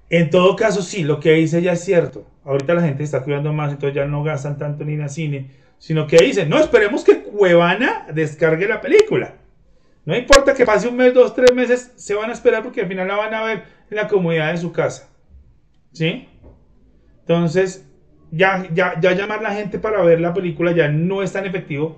[0.10, 2.26] En todo caso, sí, lo que dice ya es cierto.
[2.44, 5.52] Ahorita la gente está cuidando más, entonces ya no gastan tanto ni en el cine,
[5.78, 9.36] sino que dicen, no, esperemos que Cuevana descargue la película.
[10.06, 12.88] No importa que pase un mes, dos, tres meses, se van a esperar porque al
[12.88, 15.10] final la van a ver en la comodidad de su casa.
[15.94, 16.28] ¿Sí?
[17.22, 17.86] Entonces,
[18.32, 21.46] ya, ya, ya llamar a la gente para ver la película ya no es tan
[21.46, 21.98] efectivo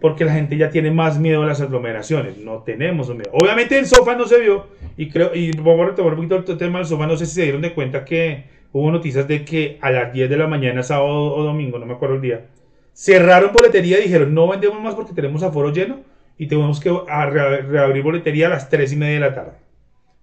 [0.00, 2.38] porque la gente ya tiene más miedo a las aglomeraciones.
[2.38, 3.30] No tenemos miedo.
[3.32, 4.66] Obviamente el sofá no se vio.
[4.96, 7.06] Y creo, y vamos a retomar un poquito el tema del sofá.
[7.06, 10.28] No sé si se dieron de cuenta que hubo noticias de que a las 10
[10.28, 12.46] de la mañana, sábado o domingo, no me acuerdo el día,
[12.92, 16.00] cerraron boletería y dijeron no vendemos más porque tenemos aforo lleno
[16.38, 19.52] y tenemos que reabrir boletería a las 3 y media de la tarde.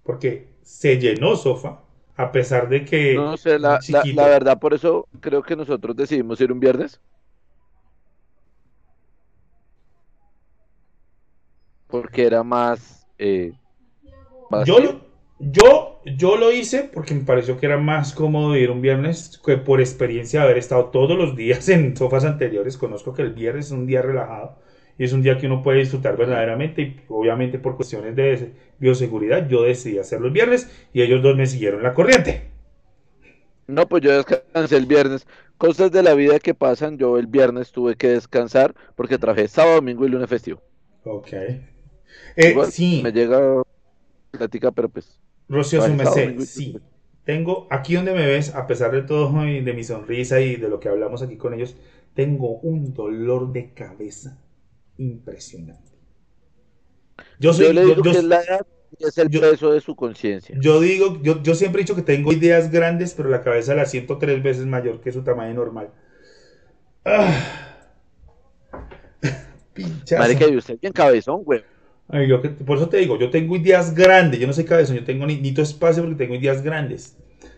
[0.04, 1.80] Porque se llenó sofá,
[2.16, 6.40] a pesar de que No sé, la, la verdad, por eso creo que nosotros decidimos
[6.40, 7.00] ir un viernes.
[11.94, 13.06] Porque era más...
[13.20, 13.52] Eh,
[14.66, 15.00] yo, lo,
[15.38, 19.58] yo, yo lo hice porque me pareció que era más cómodo ir un viernes, que
[19.58, 23.66] por experiencia de haber estado todos los días en sofás anteriores, conozco que el viernes
[23.66, 24.58] es un día relajado
[24.98, 29.46] y es un día que uno puede disfrutar verdaderamente y obviamente por cuestiones de bioseguridad
[29.46, 32.50] yo decidí hacerlo el viernes y ellos dos me siguieron la corriente.
[33.68, 35.26] No, pues yo descansé el viernes.
[35.58, 39.76] Cosas de la vida que pasan, yo el viernes tuve que descansar porque trabajé sábado,
[39.76, 40.60] domingo y lunes festivo.
[41.04, 41.30] Ok.
[42.36, 43.00] Eh, sí.
[43.02, 43.62] Me llega
[44.30, 45.18] plática, pero pues...
[45.48, 45.82] Rocío
[46.40, 46.78] sí.
[47.24, 50.68] Tengo, aquí donde me ves, a pesar de todo y de mi sonrisa y de
[50.68, 51.74] lo que hablamos aquí con ellos,
[52.14, 54.38] tengo un dolor de cabeza
[54.98, 55.92] impresionante.
[57.38, 58.66] Yo, soy, le digo que es la edad
[58.98, 60.56] y es el peso de su conciencia.
[60.60, 63.86] Yo digo, yo, yo siempre he dicho que tengo ideas grandes, pero la cabeza la
[63.86, 65.90] siento tres veces mayor que su tamaño normal.
[67.04, 67.80] Ah.
[70.18, 71.62] Marica, y usted bien cabezón, güey.
[72.22, 75.26] Yo por eso te digo, yo tengo ideas grandes, yo no soy cabezón, yo tengo
[75.26, 77.16] ni, ni espacio porque tengo ideas grandes.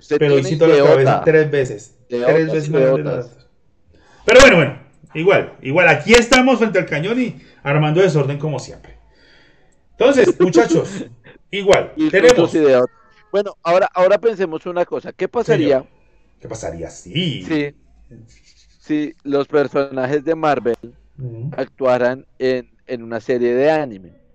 [0.09, 1.95] pero visito la cabeza tres veces.
[2.09, 4.79] tres veces Pero bueno, bueno,
[5.15, 8.97] igual, igual, aquí estamos frente al cañón y armando desorden como siempre.
[9.91, 11.05] Entonces, muchachos,
[11.51, 12.57] igual, tenemos.
[13.31, 15.85] Bueno, ahora, ahora pensemos una cosa, ¿qué pasaría?
[16.41, 16.89] ¿Qué pasaría?
[16.89, 17.75] Sí.
[18.79, 20.77] Si los personajes de Marvel
[21.57, 24.26] actuaran en, en una serie de anime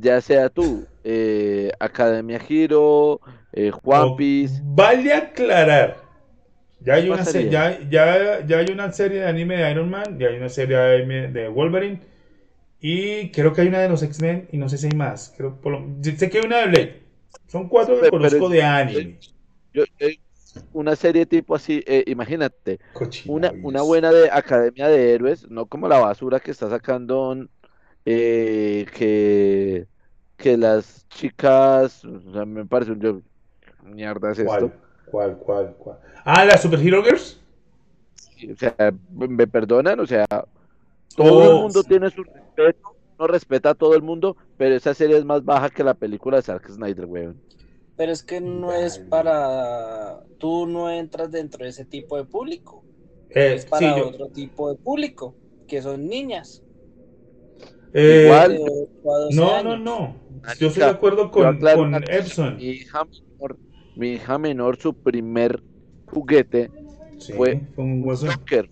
[0.00, 3.20] ya sea tú, eh, Academia Giro,
[3.52, 4.60] eh, Juan Piece.
[4.64, 6.08] Vale aclarar.
[6.80, 10.28] Ya hay, una ya, ya, ya, hay una serie de anime de Iron Man, ya
[10.28, 12.00] hay una serie de anime de Wolverine.
[12.80, 15.34] Y creo que hay una de los X-Men y no sé si hay más.
[15.36, 15.58] Creo,
[16.02, 17.02] sé que hay una de Blade.
[17.48, 19.18] Son cuatro que conozco de anime.
[20.72, 22.78] una serie tipo así, eh, imagínate.
[23.26, 27.48] una, una buena de Academia de Héroes, no como la basura que está sacando
[28.10, 29.86] eh, que,
[30.38, 33.20] que las chicas, o sea, me parece un yo,
[33.84, 34.72] mierda es esto.
[35.10, 35.98] ¿Cuál, cuál, cuál?
[36.24, 37.38] Ah, las Super Hero Girls.
[38.50, 38.74] o sea,
[39.10, 40.24] me perdonan, o sea,
[41.14, 44.94] todo el oh, mundo tiene su respeto, no respeta a todo el mundo, pero esa
[44.94, 47.38] serie es más baja que la película de Zack Snyder, weón.
[47.98, 50.24] Pero es que no es para.
[50.38, 52.84] Tú no entras dentro de ese tipo de público.
[53.28, 55.34] Eh, es para otro tipo de público,
[55.66, 56.62] que son niñas.
[57.92, 58.60] Eh, Igual.
[59.30, 60.16] No, no, no.
[60.58, 62.58] Yo estoy de acuerdo con, con Epson.
[63.94, 65.60] Mi hija, menor, su primer
[66.06, 66.70] juguete
[67.36, 68.70] fue, un Joker,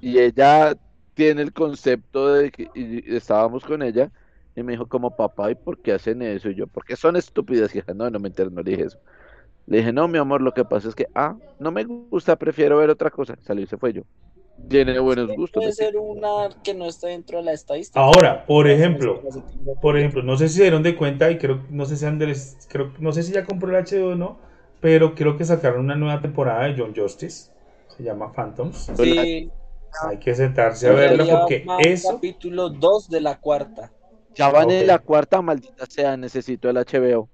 [0.00, 0.74] Y ella
[1.14, 4.10] tiene el concepto de que y estábamos con ella
[4.54, 6.50] y me dijo como papá, ¿y por qué hacen eso?
[6.50, 7.94] Y yo, porque son estúpidas, hija.
[7.94, 8.98] No, no me enteré, no le dije eso.
[9.66, 12.78] Le dije, no, mi amor, lo que pasa es que, ah, no me gusta, prefiero
[12.78, 13.36] ver otra cosa.
[13.42, 14.02] Salió y se fue yo.
[14.68, 15.62] Tiene buenos gustos.
[15.62, 18.00] Puede ser una que no está dentro de la estadística.
[18.00, 19.22] Ahora, por ejemplo,
[19.80, 22.58] por ejemplo, no sé si se dieron de cuenta y creo, no sé si Andrés,
[22.68, 24.38] creo, no sé si ya compró el HD o no,
[24.80, 27.50] pero creo que sacaron una nueva temporada de John Justice.
[27.96, 28.90] Se llama Phantoms.
[28.96, 29.50] Sí.
[30.06, 32.12] Hay que sentarse a verla porque eso.
[32.12, 33.90] Capítulo 2 de la cuarta.
[34.34, 37.28] Ya van en la cuarta, maldita sea, necesito el HBO.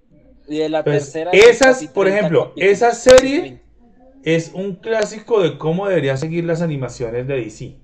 [0.47, 1.31] Y de la pues, tercera.
[1.33, 3.63] Esas, por ejemplo, esa serie
[4.25, 7.77] es un clásico de cómo debería seguir las animaciones de DC.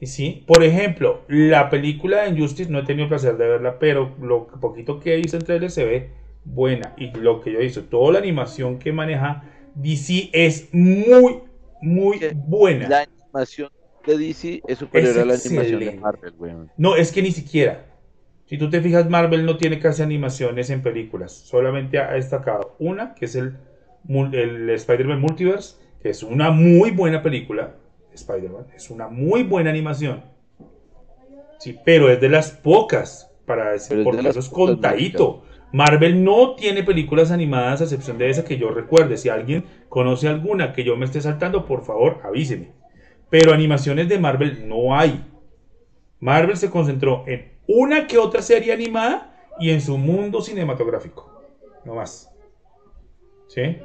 [0.00, 0.44] ¿Y sí?
[0.46, 4.48] Por ejemplo, la película de Injustice no he tenido el placer de verla, pero lo
[4.48, 6.10] poquito que he visto en trailer se ve
[6.44, 6.94] buena.
[6.98, 9.44] Y lo que yo he visto, toda la animación que maneja
[9.76, 11.38] DC es muy,
[11.80, 12.88] muy buena.
[12.88, 13.70] La animación
[14.04, 16.34] de DC es superior a la animación de Marvel,
[16.76, 17.86] No, es que ni siquiera.
[18.44, 21.32] Si tú te fijas, Marvel no tiene casi animaciones en películas.
[21.32, 23.56] Solamente ha destacado una, que es el
[24.08, 27.74] el Spider-Man Multiverse, que es una muy buena película.
[28.12, 30.24] Spider-Man es una muy buena animación.
[31.58, 35.44] Sí, pero es de las pocas, para decir, porque eso es contadito.
[35.72, 39.16] Marvel no tiene películas animadas a excepción de esa que yo recuerde.
[39.16, 42.72] Si alguien conoce alguna que yo me esté saltando, por favor, avíseme.
[43.30, 45.24] Pero animaciones de Marvel no hay.
[46.20, 51.42] Marvel se concentró en una que otra serie animada y en su mundo cinematográfico.
[51.84, 52.30] No más.
[53.48, 53.78] ¿Sí?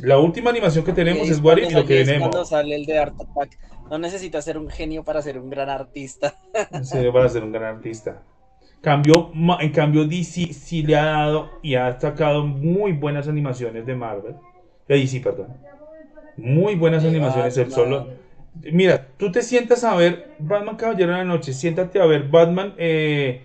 [0.00, 2.30] La última animación que tenemos es What y lo que tenemos.
[2.30, 3.58] Cuando sale el de Art Attack.
[3.90, 6.40] No necesitas ser un genio para ser un gran artista.
[6.82, 8.22] Sí, para ser un gran artista.
[8.80, 9.30] Cambio,
[9.60, 14.34] en cambio, DC sí le ha dado y ha sacado muy buenas animaciones de Marvel.
[14.88, 15.48] De DC, perdón.
[16.36, 17.56] Muy buenas animaciones.
[17.58, 18.08] El solo.
[18.72, 21.52] Mira, tú te sientas a ver Batman Caballero de la Noche.
[21.52, 23.42] Siéntate a ver Batman eh,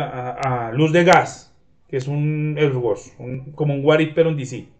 [0.00, 1.52] a, Luz de Gas,
[1.88, 3.16] que es un Elseworlds,
[3.54, 4.79] como un What pero en DC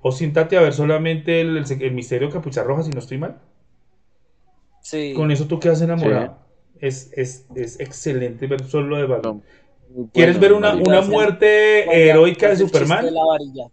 [0.00, 3.38] o siéntate a ver solamente el, misterio de Capucha Roja, si no estoy mal.
[4.80, 5.12] Sí.
[5.14, 6.38] Con eso tú quedas enamorado.
[6.80, 9.42] Es, es, es excelente ver solo lo de.
[9.90, 13.04] Muy ¿Quieres ver una, una muerte heroica de Superman?
[13.04, 13.64] de la varilla.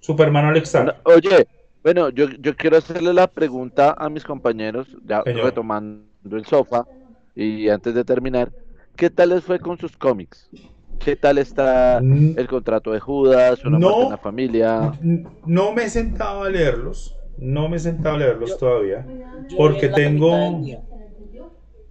[0.00, 0.86] Superman Alex Starr.
[0.86, 1.46] No, Oye,
[1.82, 5.44] bueno, yo, yo quiero hacerle la pregunta a mis compañeros, ya Señor.
[5.44, 6.86] retomando el sofá,
[7.34, 8.52] y antes de terminar,
[8.96, 10.50] ¿qué tal les fue con sus cómics?
[11.04, 13.88] ¿Qué tal está Mm, el contrato de Judas, una No.
[13.88, 14.92] muerte en la familia?
[15.46, 17.16] No me he sentado a leerlos.
[17.38, 19.06] No me he sentado a leerlos Yo- todavía.
[19.48, 20.60] Yo Porque tengo-.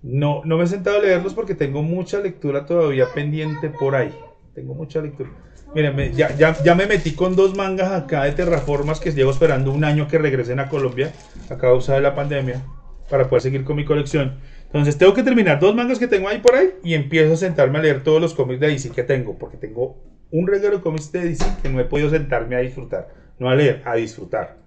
[0.03, 4.12] No, no me he sentado a leerlos porque tengo mucha lectura todavía pendiente por ahí.
[4.55, 5.30] Tengo mucha lectura.
[5.76, 9.32] Miren, me- ya, ya, ya me metí con dos mangas acá de terraformas que llevo
[9.32, 11.14] esperando un año que regresen a Colombia
[11.49, 12.62] a causa de la pandemia
[13.12, 14.39] para poder seguir con mi colección.
[14.66, 17.78] Entonces tengo que terminar dos mangas que tengo ahí por ahí y empiezo a sentarme
[17.78, 20.01] a leer todos los cómics de DC que tengo, porque tengo
[20.32, 23.09] un regalo de cómics de DC que no he podido sentarme a disfrutar.
[23.38, 24.57] No a leer, a disfrutar.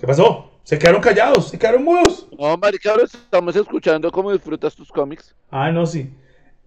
[0.00, 0.52] ¿Qué pasó?
[0.62, 2.28] Se quedaron callados, se quedaron mudos.
[2.38, 5.34] No, marica, ahora estamos escuchando cómo disfrutas tus cómics.
[5.50, 6.10] Ah, no, sí.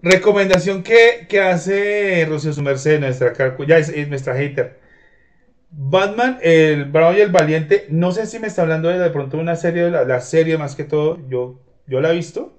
[0.02, 3.34] Recomendación que, que hace Rocío su merced, nuestra,
[3.68, 4.89] ya es, es nuestra hater.
[5.72, 9.38] Batman, el Bravo y el Valiente, no sé si me está hablando de, de pronto
[9.38, 12.54] de una serie, de la, la serie más que todo, yo, yo la he visto.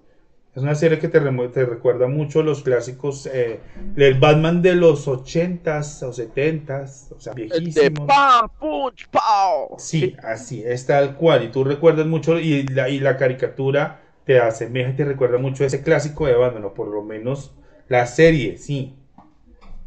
[0.55, 3.61] Es una serie que te, te recuerda mucho los clásicos, eh,
[3.95, 7.91] el Batman de los 80s o 70s, o sea, El de.
[7.93, 8.49] ¡Pam!
[8.59, 9.09] ¡Punch!
[9.11, 9.77] ¡Pau!
[9.79, 11.45] Sí, así es tal cual.
[11.45, 15.65] Y tú recuerdas mucho, y la, y la caricatura te asemeja y te recuerda mucho
[15.65, 17.55] ese clásico de Batman, o por lo menos
[17.89, 18.97] la serie, sí.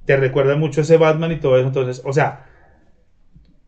[0.05, 1.67] Te recuerda mucho ese Batman y todo eso.
[1.67, 2.45] Entonces, o sea,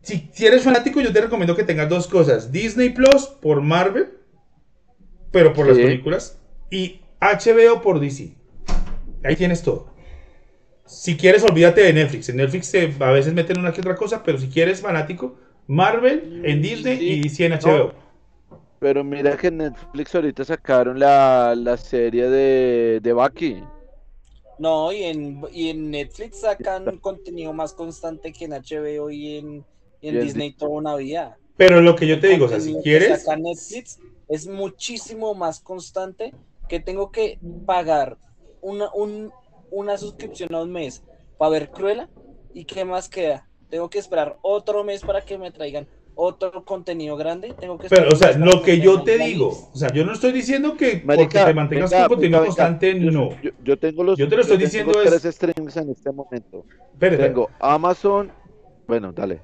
[0.06, 4.10] si, si eres fanático, yo te recomiendo que tengas dos cosas: Disney Plus por Marvel,
[5.32, 6.38] pero por las películas,
[6.70, 8.36] y HBO por DC.
[9.24, 9.88] Ahí tienes todo.
[10.84, 12.28] Si quieres, olvídate de Netflix.
[12.28, 15.36] En Netflix te, a veces meten una que otra cosa, pero si quieres fanático,
[15.66, 17.92] Marvel en Disney Sí, y DC en HBO.
[18.78, 23.64] Pero mira que en Netflix ahorita sacaron la, la serie de, de Bucky.
[24.58, 29.66] No, y en, y en Netflix sacan contenido más constante que en HBO y en,
[29.74, 31.38] y en Y en Disney toda una vida.
[31.56, 35.60] Pero lo que yo te digo, o sea, si quieres, saca Netflix es muchísimo más
[35.60, 36.34] constante
[36.68, 38.18] que tengo que pagar
[38.60, 39.32] una, un-
[39.70, 41.02] una suscripción a un mes
[41.38, 42.08] para ver Cruella
[42.52, 43.48] y qué más queda.
[43.70, 47.54] Tengo que esperar otro mes para que me traigan otro contenido grande.
[47.60, 49.70] Tengo que pero, o sea, lo que yo te digo, lista.
[49.72, 52.94] o sea, yo no estoy diciendo que porque te mantengas venga, con contenido venga, constante,
[52.94, 53.42] no.
[53.42, 54.18] Yo, yo tengo los.
[54.18, 56.64] Yo te lo estoy diciendo tres es- streams en este momento.
[56.92, 58.32] Espérate, Tengo Amazon.
[58.86, 59.40] Bueno, dale.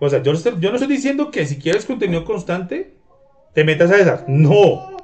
[0.00, 2.94] O sea, yo, no estoy- diciendo que si quieres contenido constante,
[3.54, 4.24] te metas a esas.
[4.28, 4.96] No.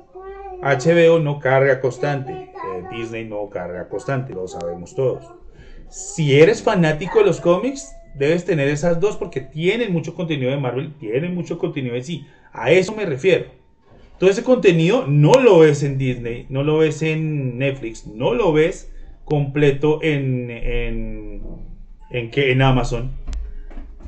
[0.63, 2.33] HBO no carga constante.
[2.33, 2.51] eh,
[2.91, 5.25] Disney no carga constante, lo sabemos todos.
[5.91, 10.57] Si eres fanático de los cómics, debes tener esas dos porque tienen mucho contenido de
[10.57, 12.27] Marvel, tienen mucho contenido de sí.
[12.53, 13.47] A eso me refiero.
[14.19, 18.53] Todo ese contenido no lo ves en Disney, no lo ves en Netflix, no lo
[18.53, 18.91] ves
[19.25, 21.43] completo en, en,
[22.11, 23.11] en, en Amazon.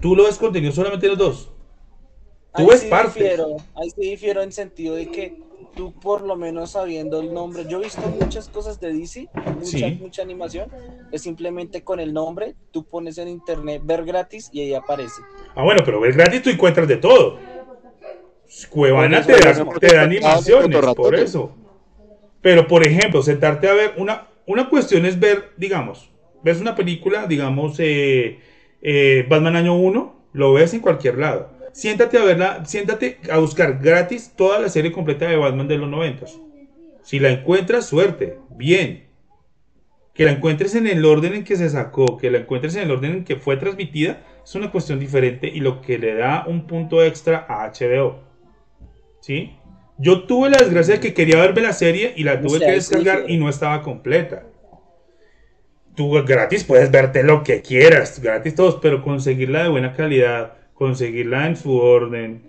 [0.00, 1.50] Tú lo ves contenido solamente los dos.
[2.54, 3.14] Tú Ahí ves sí partes.
[3.14, 5.36] difiero, ahí sí difiero en sentido de que
[5.74, 9.66] tú por lo menos sabiendo el nombre, yo he visto muchas cosas de DC, mucha,
[9.66, 9.98] Sí.
[10.00, 10.70] mucha animación,
[11.12, 15.20] es simplemente con el nombre, tú pones en internet ver gratis y ahí aparece.
[15.54, 17.38] Ah, bueno, pero ves gratis tú encuentras de todo.
[18.70, 21.52] Cuevana te da, te da animaciones, por eso.
[22.40, 26.10] Pero, por ejemplo, sentarte a ver, una, una cuestión es ver, digamos,
[26.42, 28.38] ves una película, digamos, eh,
[28.82, 31.50] eh, Batman año 1, lo ves en cualquier lado.
[31.72, 35.88] Siéntate a verla, siéntate a buscar gratis toda la serie completa de Batman de los
[35.88, 36.26] 90.
[37.02, 39.04] Si la encuentras, suerte, bien.
[40.14, 42.90] Que la encuentres en el orden en que se sacó, que la encuentres en el
[42.90, 46.66] orden en que fue transmitida, es una cuestión diferente y lo que le da un
[46.66, 48.20] punto extra a HBO.
[49.20, 49.56] ¿Sí?
[49.98, 53.24] Yo tuve la desgracia de que quería verme la serie y la tuve que descargar
[53.28, 54.44] y no estaba completa.
[55.96, 61.46] Tú gratis puedes verte lo que quieras, gratis todos, pero conseguirla de buena calidad, conseguirla
[61.46, 62.42] en su orden.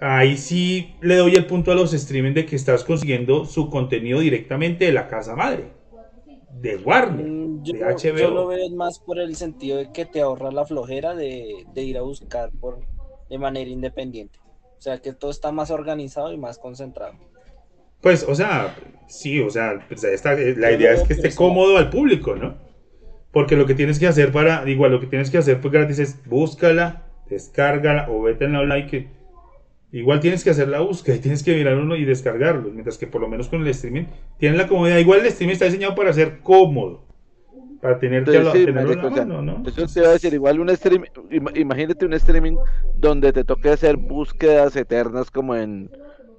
[0.00, 4.20] Ahí sí le doy el punto a los streaming de que estás consiguiendo su contenido
[4.20, 5.64] directamente de la casa madre,
[6.62, 8.30] de Warner, Mm, Yo, de yo HBO.
[8.30, 11.98] lo veo más por el sentido de que te ahorra la flojera de, de ir
[11.98, 12.78] a buscar por,
[13.28, 14.38] de manera independiente.
[14.78, 17.14] O sea que todo está más organizado y más concentrado.
[18.00, 18.76] Pues, o sea,
[19.08, 22.67] sí, o sea, pues, esta- la Yo idea es que esté cómodo al público, ¿no?
[23.32, 25.98] Porque lo que tienes que hacer para, igual, lo que tienes que hacer pues gratis
[25.98, 29.08] es búscala, descárgala o vete en la online que
[29.92, 33.06] igual tienes que hacer la búsqueda y tienes que mirar uno y descargarlo, mientras que
[33.06, 34.04] por lo menos con el streaming
[34.38, 34.98] tienen la comodidad.
[34.98, 37.02] Igual el streaming está diseñado para ser cómodo,
[37.80, 39.62] para la- Sí, tenerlo en la mano, ¿no?
[39.66, 42.56] Eso te iba a decir, igual un stream, ima- imagínate un streaming
[42.98, 45.90] donde te toque hacer búsquedas eternas como en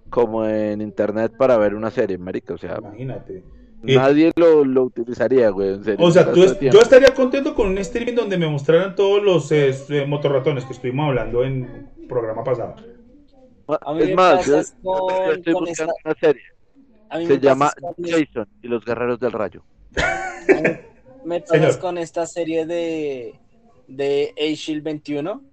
[0.10, 3.44] como en internet para ver una serie, marica, o sea, Imagínate.
[3.82, 6.06] Nadie lo, lo utilizaría, güey, en serio.
[6.06, 9.52] O sea, tú es- yo estaría contento con un streaming donde me mostraran todos los
[9.52, 11.64] eh, eh, motorratones que estuvimos hablando en
[12.00, 12.76] el programa pasado.
[13.82, 16.42] A mí es me más, yo, yo estoy con buscando esta- una serie,
[17.10, 19.64] A mí se llama con- Jason y los guerreros del rayo.
[21.26, 21.48] Me Señor.
[21.48, 23.36] pasas con esta serie de,
[23.88, 25.44] de A-Shield 21,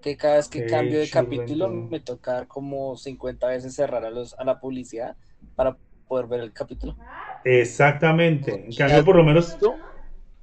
[0.00, 1.90] que cada vez que cambio de A-Shield capítulo 21.
[1.90, 5.16] me toca como 50 veces cerrar a, los, a la publicidad
[5.56, 5.76] para
[6.06, 6.96] poder ver el capítulo.
[7.50, 8.64] Exactamente.
[8.64, 9.58] En cambio, por lo menos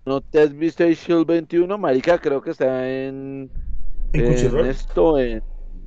[0.06, 2.20] ¿No te has visto Shield 21, marica?
[2.20, 3.52] Creo que está en
[4.14, 4.66] en Crunchyroll.
[4.66, 5.44] esto, en,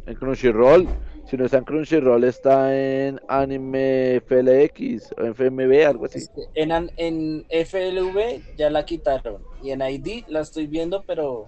[0.06, 0.90] en Crunchyroll.
[1.24, 6.22] Si no está en Crunchyroll, está en Anime FLX o en FMB, algo así.
[6.22, 11.46] Este, En, an- en FLV ya la quitaron y en ID la estoy viendo, pero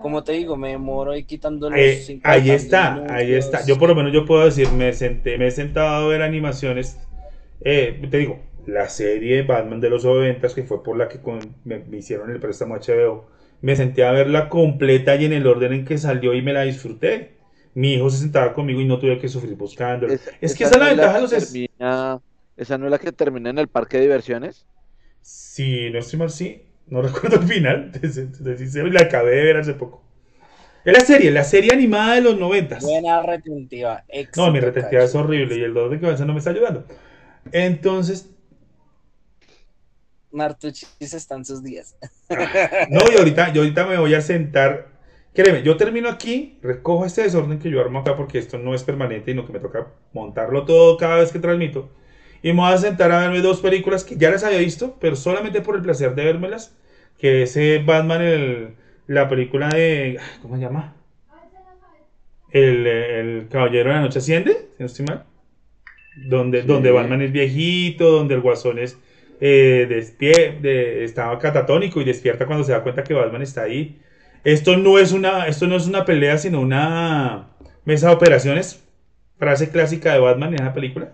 [0.00, 3.14] como te digo, me demoro ahí quitando los Eh, 50 ahí está, minutos.
[3.14, 3.64] ahí está.
[3.66, 6.98] Yo por lo menos yo puedo decir, me senté, me he sentado a ver animaciones.
[7.64, 8.40] Eh, te digo,
[8.72, 12.30] la serie Batman de los 90 que fue por la que con- me, me hicieron
[12.30, 13.26] el préstamo HBO,
[13.62, 16.62] me senté a verla completa y en el orden en que salió y me la
[16.62, 17.32] disfruté.
[17.74, 20.14] Mi hijo se sentaba conmigo y no tuve que sufrir buscándola.
[20.40, 22.20] Es, que esa es la ventaja de los termina-
[22.56, 24.66] Esa no es la que termina en el parque de diversiones.
[25.22, 26.62] Si no estoy mal, sí.
[26.88, 27.92] No recuerdo el final.
[28.92, 30.02] la acabé de ver hace poco.
[30.84, 32.78] Es la serie, la serie animada de los 90.
[32.80, 34.02] Buena retentiva.
[34.36, 36.84] No, mi retentiva es horrible y el dolor de cabeza no me está ayudando.
[37.52, 38.30] Entonces,
[40.32, 41.96] Martuchis está en sus días.
[42.90, 44.88] no, y ahorita, yo ahorita me voy a sentar.
[45.34, 48.82] Créeme, yo termino aquí, recojo este desorden que yo armo acá porque esto no es
[48.82, 51.90] permanente y no que me toca montarlo todo cada vez que transmito.
[52.42, 55.14] Y me voy a sentar a verme dos películas que ya las había visto, pero
[55.14, 56.76] solamente por el placer de vérmelas.
[57.18, 58.74] Que es eh, Batman, el-
[59.06, 60.18] la película de.
[60.40, 60.96] ¿Cómo se llama?
[62.50, 65.24] El, el Caballero de la Noche Asciende, si no estoy mal.
[66.26, 66.66] Donde, Sí.
[66.66, 68.98] donde Batman es viejito, donde el Guasón es.
[69.40, 74.00] Eh, despie- de- estaba catatónico y despierta cuando se da cuenta que Batman está ahí.
[74.44, 77.48] Esto no es una, esto no es una pelea, sino una
[77.84, 78.84] mesa de operaciones.
[79.38, 81.12] Frase clásica de Batman en esa película.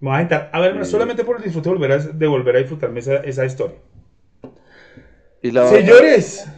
[0.00, 0.90] Me voy a sentar a Sí.
[0.90, 3.76] solamente por el disfrute de volver a, de volver a disfrutarme esa, esa historia.
[5.42, 6.48] Y la Señores,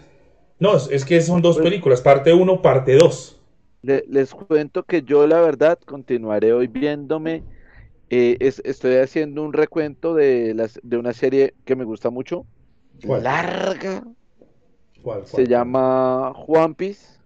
[0.59, 3.41] no, es que son dos Pues- películas, parte 1, parte 2.
[3.83, 7.43] Le- les cuento que yo la verdad continuaré hoy viéndome.
[8.11, 12.47] Eh, es- estoy haciendo un recuento de, las, de una serie que me gusta mucho.
[13.07, 13.23] ¿Cuál?
[13.23, 14.03] Larga.
[15.03, 17.19] ¿Cuál, Se llama One Piece.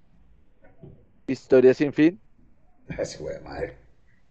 [1.28, 2.20] Historia sin fin.
[3.04, 3.78] Sí, güey, madre.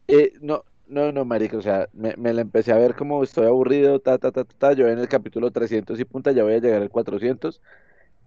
[0.07, 3.45] Eh, no, no, no, marica, o sea, me, me la empecé a ver como estoy
[3.47, 6.53] aburrido, ta, ta, ta, ta, ta, yo en el capítulo 300 y punta, ya voy
[6.53, 7.61] a llegar al 400,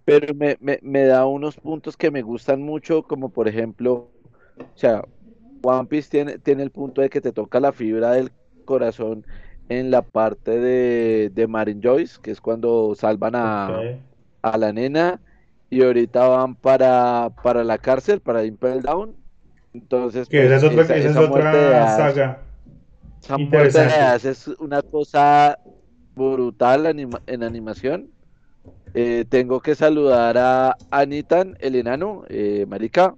[0.05, 4.13] pero me, me, me da unos puntos que me gustan mucho, como por ejemplo, o
[4.75, 5.03] sea,
[5.63, 8.31] One Piece tiene, tiene el punto de que te toca la fibra del
[8.65, 9.25] corazón
[9.69, 13.87] en la parte de, de Marin Joyce, que es cuando salvan a,
[14.41, 15.21] a la nena
[15.69, 19.15] y ahorita van para, para la cárcel, para Impel Down.
[19.73, 22.39] Entonces, Que esa es pues, otra, esa- esa es esa otra Ash- saga.
[23.21, 23.93] esa muerte Interesante.
[23.95, 25.57] de Ash es una cosa
[26.15, 28.09] brutal anima- en animación.
[28.93, 33.15] Eh, tengo que saludar a Anitan, el enano, eh, marica.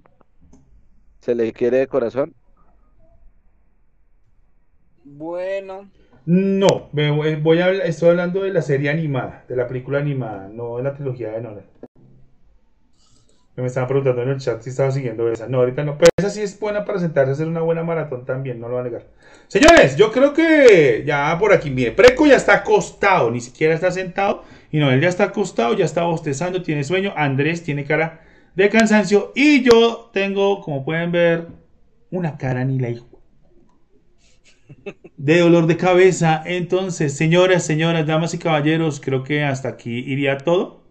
[1.24, 2.34] Se le quiere de corazón.
[5.04, 5.88] Bueno,
[6.26, 9.98] No, me voy, voy a, hablar- estoy hablando de la serie animada, de la película
[10.00, 11.64] animada, no de la trilogía de Nolan.
[13.56, 15.46] Me estaban preguntando en el chat si estaba siguiendo esa.
[15.48, 15.96] No, ahorita no.
[15.96, 18.74] Pero esa sí es buena para sentarse a hacer una buena maratón también, no lo
[18.74, 19.06] voy a negar.
[19.46, 23.90] Señores, yo creo que ya por aquí, mire, Preco ya está acostado, ni siquiera está
[23.92, 24.42] sentado.
[24.72, 27.12] Y Noel ya está acostado, ya está bostezando, tiene sueño.
[27.16, 28.23] Andrés tiene cara
[28.54, 29.32] de cansancio.
[29.34, 31.48] Y yo tengo, como pueden ver,
[32.10, 33.14] una cara ni la hijo
[35.16, 36.42] de dolor de cabeza.
[36.44, 40.82] Entonces, señoras, señoras, damas y caballeros, creo que hasta aquí iría todo.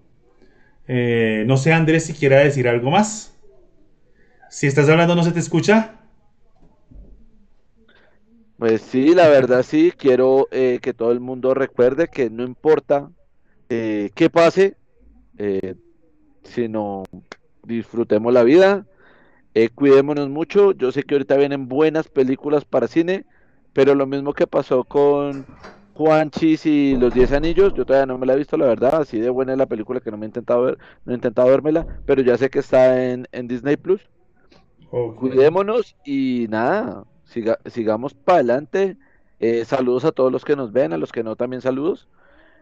[0.88, 3.38] Eh, no sé, Andrés, si quiera decir algo más.
[4.49, 5.99] Si estás hablando, no se te escucha.
[8.57, 13.10] Pues sí, la verdad sí, quiero eh, que todo el mundo recuerde que no importa
[13.68, 14.77] eh, qué pase,
[16.44, 17.03] sino
[17.64, 18.88] disfrutemos la vida,
[19.53, 20.72] eh, cuidémonos mucho.
[20.73, 23.26] Yo sé que ahorita vienen buenas películas para cine,
[23.73, 25.48] pero lo mismo que pasó con
[25.94, 29.02] Juan Chis y los 10 anillos, yo todavía no me la he visto, la verdad,
[29.02, 31.49] así de buena es la película que no me he intentado ver, no he intentado
[31.49, 34.02] vérmela, pero ya sé que está en, en Disney Plus.
[34.91, 35.19] Ok.
[35.19, 38.98] Cuidémonos y nada, siga- sigamos para adelante.
[39.40, 42.10] Eh, saludos a todos los que nos ven, a los que no también saludos.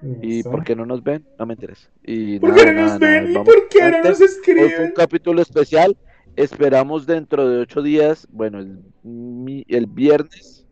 [0.02, 1.26] ¿Y por qué no nos ven?
[1.38, 1.90] No me interesa.
[2.04, 3.24] Y ¿Por nada, qué no nos nada, ven?
[3.24, 4.94] nada, ¿Y por qué no nos Hoy fue un escriben?
[4.96, 5.98] capítulo especial.
[6.36, 10.66] Esperamos dentro de ocho días, bueno, el, mi- el viernes,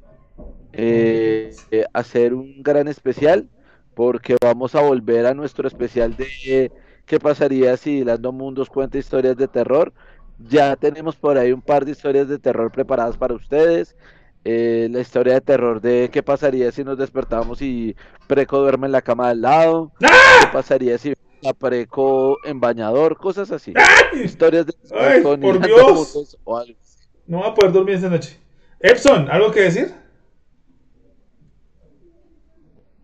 [0.72, 3.50] eh, eh, hacer un gran especial
[3.94, 6.70] porque vamos a volver a nuestro especial de eh,
[7.06, 9.94] qué pasaría si Lando Mundos cuenta historias de terror.
[10.38, 13.96] Ya tenemos por ahí un par de historias de terror preparadas para ustedes.
[14.52, 17.96] Eh, la historia de terror de qué pasaría si nos despertamos y
[18.26, 19.92] Preco duerme en la cama al lado.
[20.00, 20.08] ¿Qué
[20.52, 21.14] pasaría si
[21.48, 23.16] a Preco en bañador?
[23.16, 23.76] Cosas así.
[24.24, 26.36] Historias de Ay, con por Dios.
[26.44, 26.74] O algo.
[27.28, 28.40] No voy a poder dormir esta noche.
[28.80, 29.94] Epson, ¿algo que decir?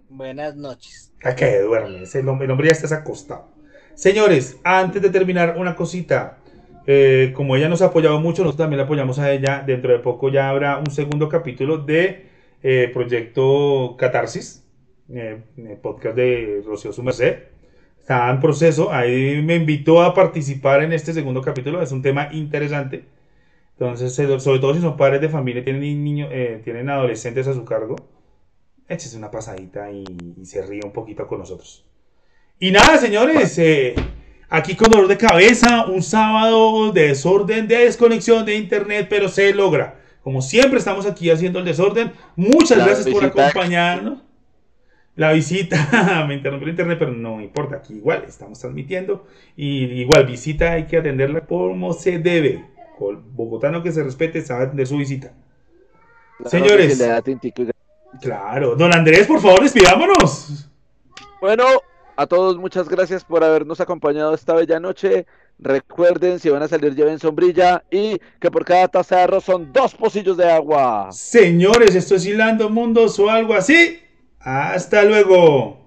[0.10, 1.14] Buenas noches.
[1.24, 2.16] ¿A qué duermes?
[2.16, 3.50] El hombre, el hombre ya está acostado.
[3.94, 6.40] Señores, antes de terminar, una cosita.
[6.88, 9.64] Eh, como ella nos ha apoyado mucho, nosotros también la apoyamos a ella.
[9.66, 12.28] Dentro de poco ya habrá un segundo capítulo de
[12.64, 14.64] eh, Proyecto Catarsis,
[15.14, 17.38] eh, el podcast de Rocío Sumerced.
[18.00, 18.92] Está en proceso.
[18.92, 21.82] Ahí me invitó a participar en este segundo capítulo.
[21.82, 23.06] Es un tema interesante.
[23.78, 27.66] Entonces, sobre todo si son padres de familia, tienen niños, eh, tienen adolescentes a su
[27.66, 27.96] cargo,
[28.88, 30.06] échese una pasadita y,
[30.42, 31.86] y se ríe un poquito con nosotros.
[32.58, 33.96] Y nada, señores, eh,
[34.50, 39.54] aquí con dolor de cabeza, un sábado de desorden, de desconexión de internet, pero se
[39.54, 40.00] logra.
[40.24, 42.12] Como siempre estamos aquí haciendo el desorden.
[42.36, 44.24] Muchas La gracias por acompañarnos.
[45.16, 49.28] La visita, me interrumpió el internet, pero no importa, aquí igual estamos transmitiendo.
[49.56, 52.66] Y igual, visita hay que atenderla como se debe.
[53.00, 55.32] El bogotano que se respete sabe atender su visita.
[56.46, 57.02] Señores.
[58.22, 60.70] Claro, don Andrés, por favor, despidámonos.
[61.40, 61.66] Bueno,
[62.16, 65.26] a todos muchas gracias por habernos acompañado esta bella noche.
[65.60, 69.72] Recuerden, si van a salir, lleven sombrilla y que por cada taza de arroz son
[69.72, 71.10] dos pocillos de agua.
[71.12, 74.00] Señores, esto es Hilando Mundos o algo así.
[74.40, 75.85] Hasta luego.